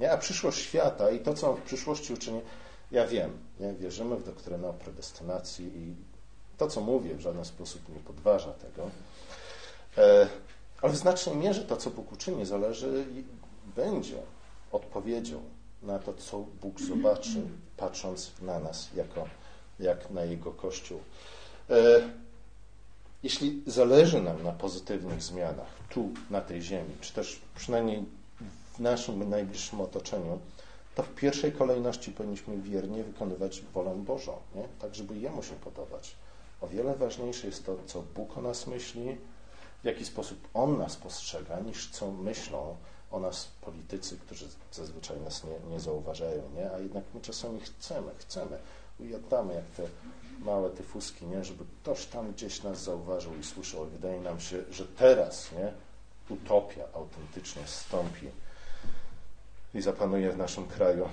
Nie? 0.00 0.12
A 0.12 0.18
przyszłość 0.18 0.58
świata 0.58 1.10
i 1.10 1.20
to, 1.20 1.34
co 1.34 1.50
On 1.50 1.56
w 1.56 1.62
przyszłości 1.62 2.12
uczyni, 2.12 2.40
ja 2.90 3.06
wiem, 3.06 3.38
nie? 3.60 3.72
wierzymy 3.72 4.16
w 4.16 4.24
doktrynę 4.24 4.68
o 4.68 4.72
predestynacji 4.72 5.66
i 5.76 5.94
to, 6.58 6.68
co 6.68 6.80
mówię, 6.80 7.14
w 7.14 7.20
żaden 7.20 7.44
sposób 7.44 7.88
nie 7.88 8.00
podważa 8.00 8.52
tego. 8.52 8.90
E, 9.98 10.28
ale 10.82 10.92
w 10.92 10.96
znacznej 10.96 11.36
mierze 11.36 11.64
to, 11.64 11.76
co 11.76 11.90
Bóg 11.90 12.12
uczyni, 12.12 12.46
zależy 12.46 13.04
będzie 13.76 14.18
odpowiedzią 14.72 15.42
na 15.82 15.98
to, 15.98 16.14
co 16.14 16.44
Bóg 16.60 16.80
zobaczy, 16.80 17.42
patrząc 17.76 18.32
na 18.42 18.60
nas 18.60 18.88
jako, 18.94 19.28
jak 19.80 20.10
na 20.10 20.24
Jego 20.24 20.52
Kościół. 20.52 21.00
E, 21.70 22.00
jeśli 23.22 23.62
zależy 23.66 24.22
nam 24.22 24.42
na 24.42 24.52
pozytywnych 24.52 25.22
zmianach 25.22 25.68
tu, 25.88 26.10
na 26.30 26.40
tej 26.40 26.62
ziemi, 26.62 26.94
czy 27.00 27.12
też 27.12 27.40
przynajmniej 27.56 28.04
w 28.74 28.78
naszym 28.78 29.30
najbliższym 29.30 29.80
otoczeniu, 29.80 30.38
to 30.94 31.02
w 31.02 31.14
pierwszej 31.14 31.52
kolejności 31.52 32.12
powinniśmy 32.12 32.56
wiernie 32.56 33.04
wykonywać 33.04 33.60
wolę 33.60 33.94
Bożą, 33.96 34.32
nie? 34.54 34.62
tak 34.78 34.94
żeby 34.94 35.18
Jemu 35.18 35.42
się 35.42 35.54
podobać. 35.54 36.16
O 36.60 36.68
wiele 36.68 36.94
ważniejsze 36.94 37.46
jest 37.46 37.66
to, 37.66 37.76
co 37.86 38.02
Bóg 38.02 38.38
o 38.38 38.42
nas 38.42 38.66
myśli, 38.66 39.16
w 39.82 39.84
jaki 39.84 40.04
sposób 40.04 40.48
On 40.54 40.78
nas 40.78 40.96
postrzega, 40.96 41.60
niż 41.60 41.90
co 41.90 42.10
myślą 42.10 42.76
o 43.10 43.20
nas 43.20 43.48
politycy, 43.60 44.18
którzy 44.18 44.46
zazwyczaj 44.72 45.20
nas 45.20 45.44
nie, 45.44 45.70
nie 45.70 45.80
zauważają, 45.80 46.42
nie? 46.56 46.70
a 46.72 46.78
jednak 46.78 47.04
my 47.14 47.20
czasami 47.20 47.60
chcemy, 47.60 48.10
chcemy, 48.18 48.58
ujadamy 49.00 49.54
jak 49.54 49.64
te 49.64 49.82
małe 50.38 50.70
tyfuski, 50.70 51.26
nie? 51.26 51.44
żeby 51.44 51.64
ktoś 51.82 52.06
tam 52.06 52.32
gdzieś 52.32 52.62
nas 52.62 52.82
zauważył 52.82 53.36
i 53.36 53.44
słyszał. 53.44 53.86
Wydaje 53.86 54.20
nam 54.20 54.40
się, 54.40 54.64
że 54.70 54.86
teraz 54.86 55.52
nie? 55.52 55.72
utopia 56.28 56.84
autentycznie 56.94 57.62
stąpi 57.66 58.26
i 59.74 59.80
zapanuje 59.80 60.32
w 60.32 60.38
naszym 60.38 60.66
kraju. 60.66 61.08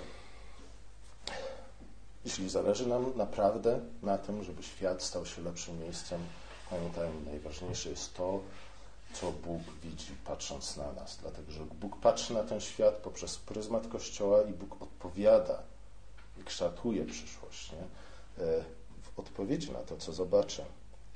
Jeśli 2.26 2.50
zależy 2.50 2.88
nam 2.88 3.14
naprawdę 3.16 3.80
na 4.02 4.18
tym, 4.18 4.44
żeby 4.44 4.64
świat 4.64 5.04
stał 5.04 5.26
się 5.26 5.42
lepszym 5.42 5.80
miejscem, 5.80 6.22
pamiętajmy, 6.70 7.22
najważniejsze 7.26 7.90
jest 7.90 8.14
to, 8.14 8.40
co 9.14 9.32
Bóg 9.32 9.62
widzi, 9.84 10.12
patrząc 10.26 10.78
na 10.78 10.92
nas. 10.94 11.18
Dlatego, 11.22 11.52
że 11.52 11.66
Bóg 11.66 12.00
patrzy 12.00 12.34
na 12.34 12.44
ten 12.44 12.62
świat 12.62 12.94
poprzez 12.96 13.38
pryzmat 13.38 13.88
Kościoła 13.88 14.42
i 14.42 14.54
Bóg 14.54 14.82
odpowiada 14.82 15.60
i 16.42 16.44
kształtuje 16.44 17.06
przyszłość 17.06 17.72
nie? 17.72 17.78
E, 18.46 18.64
w 19.02 19.20
odpowiedzi 19.20 19.72
na 19.72 19.80
to, 19.80 19.98
co 19.98 20.14
zobaczę. 20.14 20.66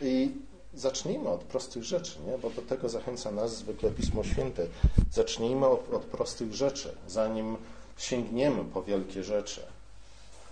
I 0.01 0.31
zacznijmy 0.73 1.29
od 1.29 1.43
prostych 1.43 1.83
rzeczy, 1.83 2.19
nie? 2.27 2.37
bo 2.37 2.49
do 2.49 2.61
tego 2.61 2.89
zachęca 2.89 3.31
nas 3.31 3.55
zwykle 3.55 3.91
Pismo 3.91 4.23
Święte. 4.23 4.67
Zacznijmy 5.11 5.67
od, 5.67 5.93
od 5.93 6.03
prostych 6.03 6.53
rzeczy, 6.53 6.95
zanim 7.07 7.57
sięgniemy 7.97 8.65
po 8.65 8.83
wielkie 8.83 9.23
rzeczy. 9.23 9.61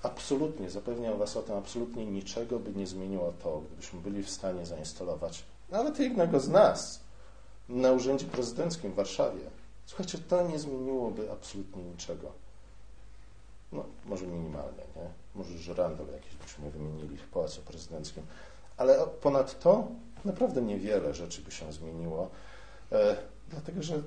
Absolutnie, 0.08 0.70
zapewniam 0.70 1.18
Was 1.18 1.38
o 1.38 1.42
tym, 1.42 1.56
absolutnie 1.56 2.06
niczego 2.06 2.60
by 2.60 2.72
nie 2.72 2.88
zmieniło 2.88 3.34
to, 3.44 3.62
gdybyśmy 3.68 4.00
byli 4.00 4.24
w 4.24 4.30
stanie 4.30 4.66
zainstalować 4.66 5.44
nawet 5.70 6.00
jednego 6.00 6.40
z 6.40 6.50
nas 6.50 7.00
na 7.70 7.92
urzędzie 7.92 8.26
prezydenckim 8.26 8.92
w 8.92 8.96
Warszawie. 8.96 9.42
Słuchajcie, 9.86 10.18
to 10.18 10.48
nie 10.48 10.60
zmieniłoby 10.60 11.32
absolutnie 11.32 11.84
niczego. 11.84 12.32
No, 13.72 13.86
może 14.06 14.28
minimalnie, 14.28 14.84
nie? 14.96 15.10
Może 15.36 15.58
żyrandol 15.58 16.08
jakiś 16.08 16.36
byśmy 16.36 16.72
wymienili 16.72 17.18
w 17.18 17.30
Pałacu 17.30 17.62
Prezydenckim. 17.62 18.24
Ale 18.78 19.08
ponad 19.22 19.60
to 19.60 19.88
naprawdę 20.26 20.62
niewiele 20.62 21.14
rzeczy 21.14 21.42
by 21.42 21.52
się 21.52 21.74
zmieniło, 21.74 22.30
e, 22.92 23.18
dlatego 23.50 23.84
że 23.84 24.02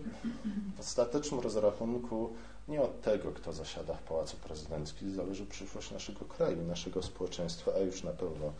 w 0.77 0.81
ostatecznym 0.81 1.41
rozrachunku 1.41 2.33
nie 2.69 2.83
od 2.83 3.01
tego, 3.01 3.33
kto 3.33 3.53
zasiada 3.53 3.95
w 3.95 4.03
Pałacu 4.03 4.37
Prezydenckim, 4.37 5.15
zależy 5.15 5.47
przyszłość 5.47 5.91
naszego 5.91 6.25
kraju, 6.25 6.63
naszego 6.63 7.03
społeczeństwa, 7.03 7.73
a 7.77 7.79
już 7.79 8.03
na 8.03 8.13
pewno 8.13 8.53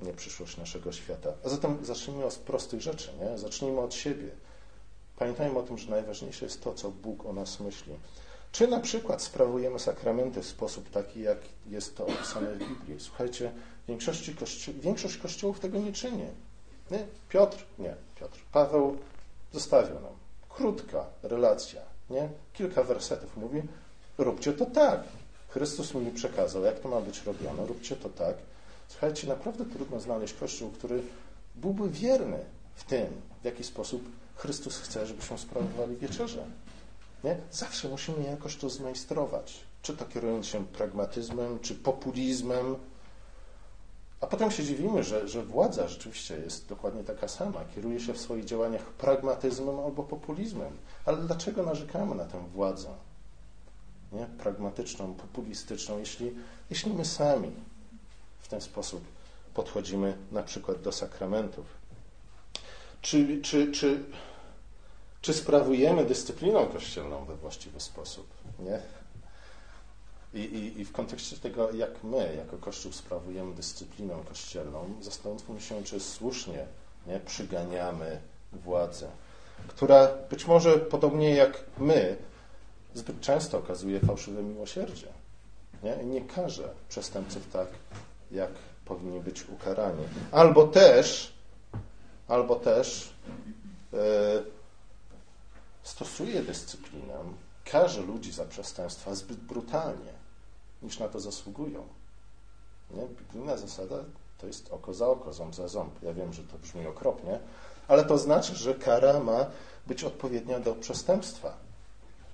nie 0.00 0.12
przyszłość 0.12 0.56
naszego 0.56 0.92
świata. 0.92 1.32
A 1.44 1.48
zatem 1.48 1.84
zacznijmy 1.84 2.24
od 2.24 2.34
prostych 2.34 2.80
rzeczy, 2.80 3.10
nie? 3.20 3.38
Zacznijmy 3.38 3.80
od 3.80 3.94
siebie. 3.94 4.30
Pamiętajmy 5.18 5.58
o 5.58 5.62
tym, 5.62 5.78
że 5.78 5.90
najważniejsze 5.90 6.44
jest 6.44 6.64
to, 6.64 6.74
co 6.74 6.90
Bóg 6.90 7.26
o 7.26 7.32
nas 7.32 7.60
myśli. 7.60 7.94
Czy 8.52 8.68
na 8.68 8.80
przykład 8.80 9.22
sprawujemy 9.22 9.78
sakramenty 9.78 10.42
w 10.42 10.46
sposób 10.46 10.90
taki, 10.90 11.20
jak 11.20 11.38
jest 11.66 11.96
to 11.96 12.06
opisane 12.06 12.54
w 12.54 12.58
Biblii? 12.58 13.00
Słuchajcie, 13.00 13.52
większości 13.88 14.34
większość 14.80 15.16
kościołów 15.16 15.60
tego 15.60 15.78
nie 15.78 15.92
czyni. 15.92 16.24
Nie? 16.90 17.06
Piotr? 17.28 17.64
Nie, 17.78 17.94
Piotr. 18.20 18.38
Paweł 18.52 18.98
zostawił 19.52 19.94
nam. 19.94 20.25
Krótka 20.56 21.06
relacja, 21.22 21.80
nie? 22.10 22.28
Kilka 22.52 22.82
wersetów 22.82 23.36
mówi, 23.36 23.62
róbcie 24.18 24.52
to 24.52 24.66
tak. 24.66 25.00
Chrystus 25.48 25.94
mi 25.94 26.10
przekazał, 26.10 26.64
jak 26.64 26.80
to 26.80 26.88
ma 26.88 27.00
być 27.00 27.22
robione, 27.24 27.66
róbcie 27.66 27.96
to 27.96 28.08
tak. 28.08 28.36
Słuchajcie, 28.88 29.28
naprawdę 29.28 29.64
trudno 29.64 30.00
znaleźć 30.00 30.34
kościół, 30.34 30.70
który 30.70 31.02
byłby 31.54 31.90
wierny 31.90 32.38
w 32.74 32.84
tym, 32.84 33.06
w 33.42 33.44
jaki 33.44 33.64
sposób 33.64 34.02
Chrystus 34.36 34.78
chce, 34.78 35.06
żebyśmy 35.06 35.38
sprawowali 35.38 35.96
wieczerze. 35.96 36.44
Nie? 37.24 37.36
Zawsze 37.52 37.88
musimy 37.88 38.22
jakoś 38.24 38.56
to 38.56 38.70
zmajstrować. 38.70 39.60
Czy 39.82 39.96
to 39.96 40.04
kierując 40.04 40.46
się 40.46 40.66
pragmatyzmem, 40.66 41.58
czy 41.60 41.74
populizmem. 41.74 42.76
A 44.20 44.26
potem 44.26 44.50
się 44.50 44.64
dziwimy, 44.64 45.04
że, 45.04 45.28
że 45.28 45.42
władza 45.42 45.88
rzeczywiście 45.88 46.36
jest 46.36 46.68
dokładnie 46.68 47.04
taka 47.04 47.28
sama. 47.28 47.64
Kieruje 47.74 48.00
się 48.00 48.12
w 48.12 48.20
swoich 48.20 48.44
działaniach 48.44 48.82
pragmatyzmem 48.82 49.80
albo 49.80 50.02
populizmem. 50.02 50.76
Ale 51.04 51.16
dlaczego 51.16 51.62
narzekamy 51.62 52.14
na 52.14 52.24
tę 52.24 52.44
władzę? 52.54 52.88
Nie? 54.12 54.26
Pragmatyczną, 54.26 55.14
populistyczną, 55.14 55.98
jeśli, 55.98 56.34
jeśli 56.70 56.92
my 56.92 57.04
sami 57.04 57.52
w 58.40 58.48
ten 58.48 58.60
sposób 58.60 59.04
podchodzimy 59.54 60.16
na 60.32 60.42
przykład 60.42 60.82
do 60.82 60.92
sakramentów. 60.92 61.66
Czy, 63.02 63.40
czy, 63.42 63.72
czy, 63.72 64.04
czy 65.20 65.34
sprawujemy 65.34 66.04
dyscyplinę 66.04 66.66
kościelną 66.66 67.24
we 67.24 67.36
właściwy 67.36 67.80
sposób? 67.80 68.26
Nie? 68.58 68.80
I, 70.36 70.40
i, 70.40 70.80
I, 70.80 70.84
w 70.84 70.92
kontekście 70.92 71.36
tego, 71.36 71.72
jak 71.72 72.04
my, 72.04 72.34
jako 72.36 72.58
Kościół, 72.58 72.92
sprawujemy 72.92 73.54
dyscyplinę 73.54 74.14
kościelną, 74.28 74.94
zastanówmy 75.00 75.60
się, 75.60 75.84
czy 75.84 76.00
słusznie 76.00 76.66
nie, 77.06 77.20
przyganiamy 77.20 78.20
władzę, 78.52 79.08
która 79.68 80.08
być 80.30 80.46
może 80.46 80.78
podobnie 80.78 81.34
jak 81.34 81.64
my, 81.78 82.16
zbyt 82.94 83.20
często 83.20 83.58
okazuje 83.58 84.00
fałszywe 84.00 84.42
miłosierdzie. 84.42 85.06
Nie, 85.82 85.96
nie 85.96 86.20
karze 86.20 86.68
przestępców 86.88 87.50
tak, 87.52 87.68
jak 88.30 88.50
powinni 88.84 89.20
być 89.20 89.48
ukarani. 89.48 90.04
Albo 90.32 90.66
też, 90.66 91.32
albo 92.28 92.56
też 92.56 93.12
e, 93.92 93.96
stosuje 95.82 96.42
dyscyplinę, 96.42 97.14
karze 97.64 98.00
ludzi 98.02 98.32
za 98.32 98.44
przestępstwa 98.44 99.14
zbyt 99.14 99.36
brutalnie. 99.36 100.15
Niż 100.86 100.98
na 100.98 101.08
to 101.08 101.20
zasługują. 101.20 101.86
Nie? 102.90 103.02
Biblijna 103.02 103.56
zasada 103.56 103.96
to 104.38 104.46
jest 104.46 104.72
oko 104.72 104.94
za 104.94 105.08
oko, 105.08 105.32
ząb 105.32 105.54
za 105.54 105.68
ząb. 105.68 106.02
Ja 106.02 106.12
wiem, 106.12 106.32
że 106.32 106.42
to 106.42 106.58
brzmi 106.58 106.86
okropnie, 106.86 107.38
ale 107.88 108.04
to 108.04 108.18
znaczy, 108.18 108.56
że 108.56 108.74
kara 108.74 109.20
ma 109.20 109.46
być 109.86 110.04
odpowiednia 110.04 110.60
do 110.60 110.74
przestępstwa, 110.74 111.56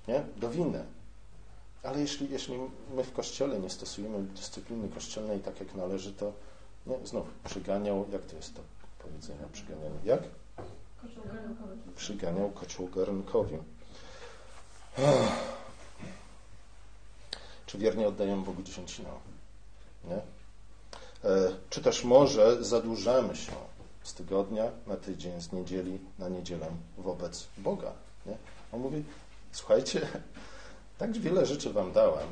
nie? 0.07 0.23
do 0.37 0.49
winy. 0.49 0.85
Ale 1.83 1.99
jeśli, 1.99 2.31
jeśli 2.31 2.59
my 2.95 3.03
w 3.03 3.13
kościele 3.13 3.59
nie 3.59 3.69
stosujemy 3.69 4.23
dyscypliny 4.23 4.89
kościelnej 4.89 5.39
tak 5.39 5.59
jak 5.59 5.75
należy, 5.75 6.13
to 6.13 6.33
nie, 6.87 7.07
znów 7.07 7.25
przyganiał, 7.43 8.05
jak 8.11 8.25
to 8.25 8.35
jest 8.35 8.55
to 8.55 8.61
powiedzenie 8.99 9.39
przyganianie? 9.53 9.95
Jak? 10.03 10.21
Przyganiał 11.95 12.49
kocioł 12.49 12.87
garnkowi. 12.87 13.57
Czy 17.73 17.79
wiernie 17.79 18.07
oddają 18.07 18.43
Bogu 18.43 18.63
dziesięcinę? 18.63 19.09
Nie? 20.03 20.15
E, 20.15 20.21
czy 21.69 21.81
też 21.81 22.03
może 22.03 22.63
zadłużamy 22.63 23.35
się 23.35 23.51
z 24.03 24.13
tygodnia 24.13 24.63
na 24.87 24.95
tydzień, 24.95 25.41
z 25.41 25.51
niedzieli 25.51 25.99
na 26.19 26.29
niedzielę 26.29 26.67
wobec 26.97 27.47
Boga? 27.57 27.91
Nie? 28.25 28.37
On 28.73 28.79
mówi, 28.79 29.03
słuchajcie, 29.51 30.07
tak 30.97 31.11
wiele 31.11 31.45
rzeczy 31.45 31.73
wam 31.73 31.91
dałem, 31.91 32.27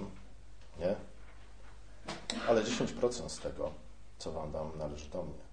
nie? 0.79 0.95
ale 2.47 2.63
10% 2.63 3.29
z 3.29 3.39
tego, 3.39 3.71
co 4.17 4.31
wam 4.31 4.51
dam, 4.51 4.71
należy 4.77 5.09
do 5.09 5.23
mnie. 5.23 5.43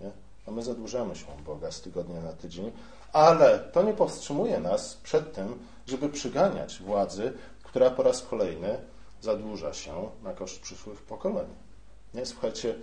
Nie? 0.00 0.10
A 0.46 0.50
my 0.50 0.62
zadłużamy 0.62 1.16
się 1.16 1.26
Boga 1.46 1.72
z 1.72 1.80
tygodnia 1.80 2.20
na 2.20 2.32
tydzień, 2.32 2.72
ale 3.12 3.58
to 3.58 3.82
nie 3.82 3.92
powstrzymuje 3.92 4.60
nas 4.60 4.94
przed 5.02 5.34
tym, 5.34 5.58
żeby 5.86 6.08
przyganiać 6.08 6.78
władzy, 6.78 7.32
która 7.62 7.90
po 7.90 8.02
raz 8.02 8.22
kolejny 8.22 8.78
zadłuża 9.22 9.74
się 9.74 10.10
na 10.22 10.32
koszt 10.32 10.60
przyszłych 10.60 11.02
pokoleń. 11.02 11.46
Nie, 12.14 12.26
słuchajcie, 12.26 12.74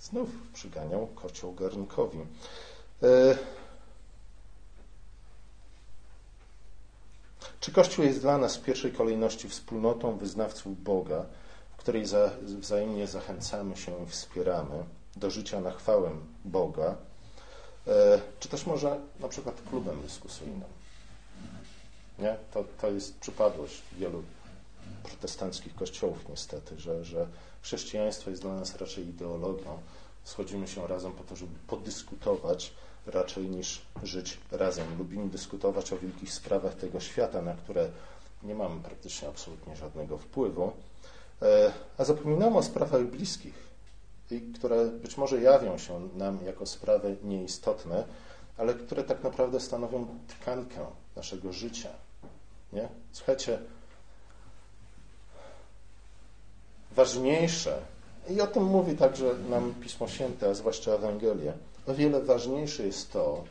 znów 0.00 0.28
przyganiał 0.52 1.06
kocioł 1.06 1.54
garnkowi. 1.54 2.18
E, 3.02 3.38
czy 7.60 7.72
Kościół 7.72 8.04
jest 8.04 8.20
dla 8.20 8.38
nas 8.38 8.56
w 8.56 8.62
pierwszej 8.62 8.92
kolejności 8.92 9.48
wspólnotą 9.48 10.16
wyznawców 10.16 10.82
Boga, 10.82 11.24
w 11.72 11.76
której 11.76 12.06
za, 12.06 12.30
wzajemnie 12.42 13.06
zachęcamy 13.06 13.76
się 13.76 14.02
i 14.02 14.06
wspieramy 14.06 14.84
do 15.16 15.30
życia 15.30 15.60
na 15.60 15.70
chwałę 15.70 16.10
Boga, 16.44 16.96
e, 17.86 18.20
czy 18.40 18.48
też 18.48 18.66
może 18.66 19.00
na 19.20 19.28
przykład 19.28 19.62
klubem 19.68 20.02
dyskusyjnym? 20.02 20.62
Nie? 22.18 22.36
To, 22.54 22.64
to 22.80 22.90
jest 22.90 23.18
przypadłość 23.18 23.82
wielu 23.98 24.22
protestanckich 25.08 25.74
kościołów 25.74 26.28
niestety, 26.28 26.80
że, 26.80 27.04
że 27.04 27.26
chrześcijaństwo 27.62 28.30
jest 28.30 28.42
dla 28.42 28.54
nas 28.54 28.76
raczej 28.76 29.08
ideologią. 29.08 29.78
Schodzimy 30.24 30.68
się 30.68 30.86
razem 30.86 31.12
po 31.12 31.24
to, 31.24 31.36
żeby 31.36 31.52
podyskutować 31.66 32.72
raczej 33.06 33.48
niż 33.48 33.82
żyć 34.02 34.38
razem. 34.50 34.98
Lubimy 34.98 35.28
dyskutować 35.28 35.92
o 35.92 35.98
wielkich 35.98 36.32
sprawach 36.32 36.74
tego 36.74 37.00
świata, 37.00 37.42
na 37.42 37.54
które 37.54 37.88
nie 38.42 38.54
mamy 38.54 38.80
praktycznie 38.80 39.28
absolutnie 39.28 39.76
żadnego 39.76 40.18
wpływu, 40.18 40.72
e, 41.42 41.72
a 41.98 42.04
zapominamy 42.04 42.56
o 42.56 42.62
sprawach 42.62 43.04
bliskich, 43.04 43.68
które 44.54 44.86
być 44.86 45.16
może 45.16 45.40
jawią 45.40 45.78
się 45.78 46.08
nam 46.14 46.44
jako 46.44 46.66
sprawy 46.66 47.16
nieistotne, 47.24 48.04
ale 48.56 48.74
które 48.74 49.04
tak 49.04 49.24
naprawdę 49.24 49.60
stanowią 49.60 50.06
tkankę 50.28 50.86
naszego 51.16 51.52
życia. 51.52 51.88
Nie? 52.72 52.88
Słuchajcie, 53.12 53.58
ważniejsze, 56.98 57.80
i 58.30 58.40
o 58.40 58.46
tym 58.46 58.64
mówi 58.64 58.96
także 58.96 59.34
nam 59.50 59.74
Pismo 59.74 60.08
Święte, 60.08 60.50
a 60.50 60.54
zwłaszcza 60.54 60.90
Ewangelia, 60.90 61.52
o 61.86 61.94
wiele 61.94 62.22
ważniejsze 62.22 62.82
jest 62.86 63.12
to, 63.12 63.44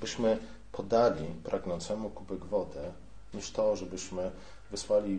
byśmy 0.00 0.38
podali 0.72 1.26
pragnącemu 1.44 2.10
kubek 2.10 2.44
wody, 2.44 2.92
niż 3.34 3.50
to, 3.50 3.76
żebyśmy 3.76 4.30
wysłali 4.70 5.18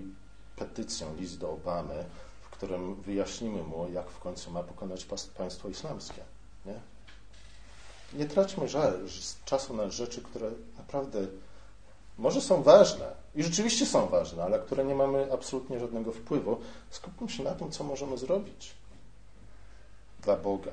petycję, 0.56 1.08
list 1.20 1.40
do 1.40 1.52
Obamy, 1.52 2.06
w 2.42 2.50
którym 2.50 2.96
wyjaśnimy 2.96 3.64
mu, 3.64 3.90
jak 3.94 4.10
w 4.10 4.20
końcu 4.20 4.52
ma 4.52 4.64
pokonać 4.64 5.08
państwo 5.38 5.70
islamskie. 5.70 6.22
Nie, 6.66 6.80
nie 8.14 8.26
traćmy 8.26 8.68
żal, 8.68 8.94
czasu 9.46 9.74
na 9.74 9.90
rzeczy, 9.90 10.22
które 10.22 10.52
naprawdę 10.78 11.20
może 12.22 12.42
są 12.42 12.64
ważne 12.64 13.06
i 13.36 13.44
rzeczywiście 13.44 13.86
są 13.86 14.08
ważne, 14.08 14.44
ale 14.44 14.60
które 14.60 14.86
nie 14.86 14.96
mamy 14.96 15.34
absolutnie 15.34 15.80
żadnego 15.80 16.12
wpływu, 16.12 16.58
skupmy 16.90 17.30
się 17.30 17.44
na 17.44 17.52
tym, 17.52 17.72
co 17.72 17.84
możemy 17.84 18.18
zrobić 18.18 18.74
dla 20.24 20.38
Boga, 20.38 20.72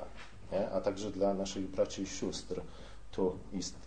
nie? 0.51 0.69
a 0.69 0.81
także 0.81 1.11
dla 1.11 1.33
naszych 1.33 1.67
braci 1.67 2.01
i 2.01 2.07
sióstr 2.07 2.61
tu 3.11 3.37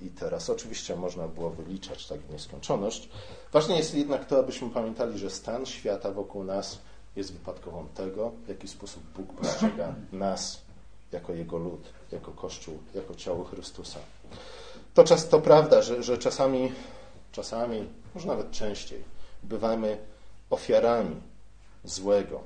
i, 0.00 0.10
teraz. 0.10 0.50
Oczywiście 0.50 0.96
można 0.96 1.28
było 1.28 1.50
wyliczać 1.50 2.06
tak 2.06 2.20
w 2.20 2.30
nieskończoność. 2.30 3.08
Ważne 3.52 3.76
jest 3.76 3.94
jednak 3.94 4.26
to, 4.26 4.38
abyśmy 4.38 4.70
pamiętali, 4.70 5.18
że 5.18 5.30
stan 5.30 5.66
świata 5.66 6.10
wokół 6.10 6.44
nas 6.44 6.78
jest 7.16 7.32
wypadkową 7.32 7.86
tego, 7.94 8.32
w 8.44 8.48
jaki 8.48 8.68
sposób 8.68 9.02
Bóg 9.16 9.32
postrzega 9.32 9.94
nas 10.12 10.60
jako 11.12 11.34
Jego 11.34 11.58
lud, 11.58 11.88
jako 12.12 12.32
Kościół, 12.32 12.78
jako 12.94 13.14
ciało 13.14 13.44
Chrystusa. 13.44 13.98
To, 14.94 15.04
czas, 15.04 15.28
to 15.28 15.40
prawda, 15.40 15.82
że, 15.82 16.02
że 16.02 16.18
czasami 16.18 16.72
czasami, 17.33 17.89
może 18.14 18.28
nawet 18.28 18.51
częściej, 18.51 19.05
bywamy 19.43 19.99
ofiarami 20.51 21.20
złego, 21.85 22.41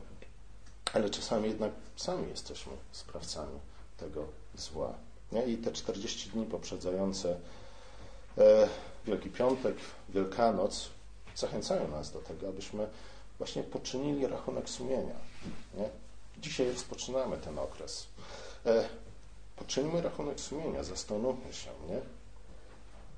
ale 0.92 1.10
czasami 1.10 1.48
jednak 1.48 1.72
sami 1.96 2.28
jesteśmy 2.28 2.72
sprawcami 2.92 3.58
tego 3.96 4.26
zła. 4.54 4.94
Nie? 5.32 5.46
I 5.46 5.56
te 5.56 5.72
40 5.72 6.30
dni 6.30 6.46
poprzedzające 6.46 7.36
e, 8.38 8.68
Wielki 9.06 9.30
Piątek, 9.30 9.76
Wielkanoc 10.08 10.88
zachęcają 11.36 11.88
nas 11.88 12.12
do 12.12 12.18
tego, 12.18 12.48
abyśmy 12.48 12.86
właśnie 13.38 13.62
poczynili 13.62 14.26
rachunek 14.26 14.68
sumienia. 14.70 15.14
Dzisiaj 16.38 16.72
rozpoczynamy 16.72 17.36
ten 17.36 17.58
okres. 17.58 18.06
E, 18.66 18.88
poczynimy 19.56 20.02
rachunek 20.02 20.40
sumienia, 20.40 20.84
zastanówmy 20.84 21.52
się, 21.52 21.70
nie? 21.88 22.00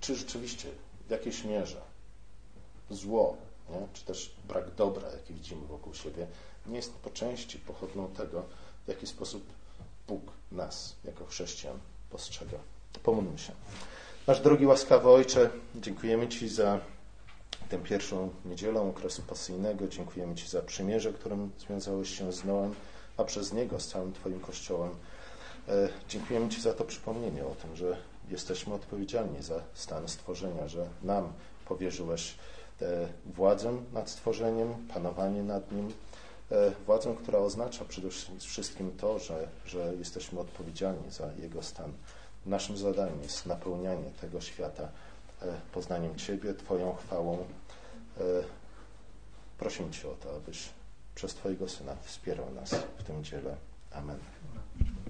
czy 0.01 0.16
rzeczywiście 0.16 0.69
w 1.09 1.11
jakiejś 1.11 1.45
mierze 1.45 1.81
zło, 2.91 3.37
nie? 3.71 3.89
czy 3.93 4.05
też 4.05 4.35
brak 4.49 4.75
dobra, 4.75 5.11
jaki 5.13 5.35
widzimy 5.35 5.67
wokół 5.67 5.95
siebie, 5.95 6.27
nie 6.67 6.77
jest 6.77 6.95
po 6.95 7.11
części 7.11 7.59
pochodną 7.59 8.09
tego, 8.09 8.43
w 8.85 8.89
jaki 8.89 9.07
sposób 9.07 9.43
Bóg 10.09 10.23
nas, 10.53 10.97
jako 11.05 11.27
chrześcijan, 11.27 11.79
postrzega. 12.11 12.59
Pomódlmy 13.03 13.39
się. 13.39 13.53
Nasz 14.27 14.41
drogi 14.41 14.67
łaskawy 14.67 15.09
Ojcze, 15.09 15.51
dziękujemy 15.75 16.29
Ci 16.29 16.49
za 16.49 16.81
tę 17.69 17.79
pierwszą 17.79 18.31
niedzielę 18.45 18.81
okresu 18.81 19.23
pasyjnego. 19.23 19.89
Dziękujemy 19.89 20.35
Ci 20.35 20.49
za 20.49 20.63
przymierze, 20.63 21.13
którym 21.13 21.51
związałeś 21.59 22.19
się 22.19 22.33
z 22.33 22.45
Noem, 22.45 22.75
a 23.17 23.25
przez 23.25 23.53
niego 23.53 23.81
z 23.81 23.89
całym 23.89 24.13
Twoim 24.13 24.41
Kościołem. 24.41 24.91
E, 25.69 25.89
dziękujemy 26.09 26.49
Ci 26.49 26.61
za 26.61 26.75
to 26.75 26.85
przypomnienie 26.85 27.47
o 27.47 27.55
tym, 27.55 27.77
że 27.77 27.97
jesteśmy 28.31 28.74
odpowiedzialni 28.74 29.43
za 29.43 29.61
stan 29.74 30.09
stworzenia, 30.09 30.68
że 30.68 30.87
nam 31.03 31.33
powierzyłeś 31.68 32.35
e, 32.83 33.09
władzę 33.26 33.72
nad 33.93 34.11
stworzeniem, 34.11 34.74
panowanie 34.95 35.43
nad 35.43 35.72
nim, 35.72 35.93
e, 36.51 36.72
władzę, 36.87 37.14
która 37.22 37.39
oznacza 37.39 37.85
przede 37.85 38.09
wszystkim 38.41 38.97
to, 38.97 39.18
że, 39.18 39.49
że 39.66 39.95
jesteśmy 39.99 40.41
odpowiedzialni 40.41 41.11
za 41.11 41.33
jego 41.33 41.62
stan. 41.62 41.93
Naszym 42.47 42.76
zadaniem 42.76 43.22
jest 43.22 43.47
napełnianie 43.47 44.11
tego 44.20 44.41
świata 44.41 44.89
e, 45.43 45.61
poznaniem 45.72 46.16
Ciebie, 46.16 46.55
Twoją 46.55 46.97
chwałą. 46.97 47.39
Prosimy 49.59 49.91
Cię 49.91 50.09
o 50.09 50.14
to, 50.14 50.37
abyś 50.37 50.68
przez 51.14 51.35
Twojego 51.35 51.68
Syna 51.68 51.97
wspierał 52.03 52.51
nas 52.55 52.74
w 52.99 53.03
tym 53.03 53.24
dziele. 53.24 53.57
Amen. 53.93 54.38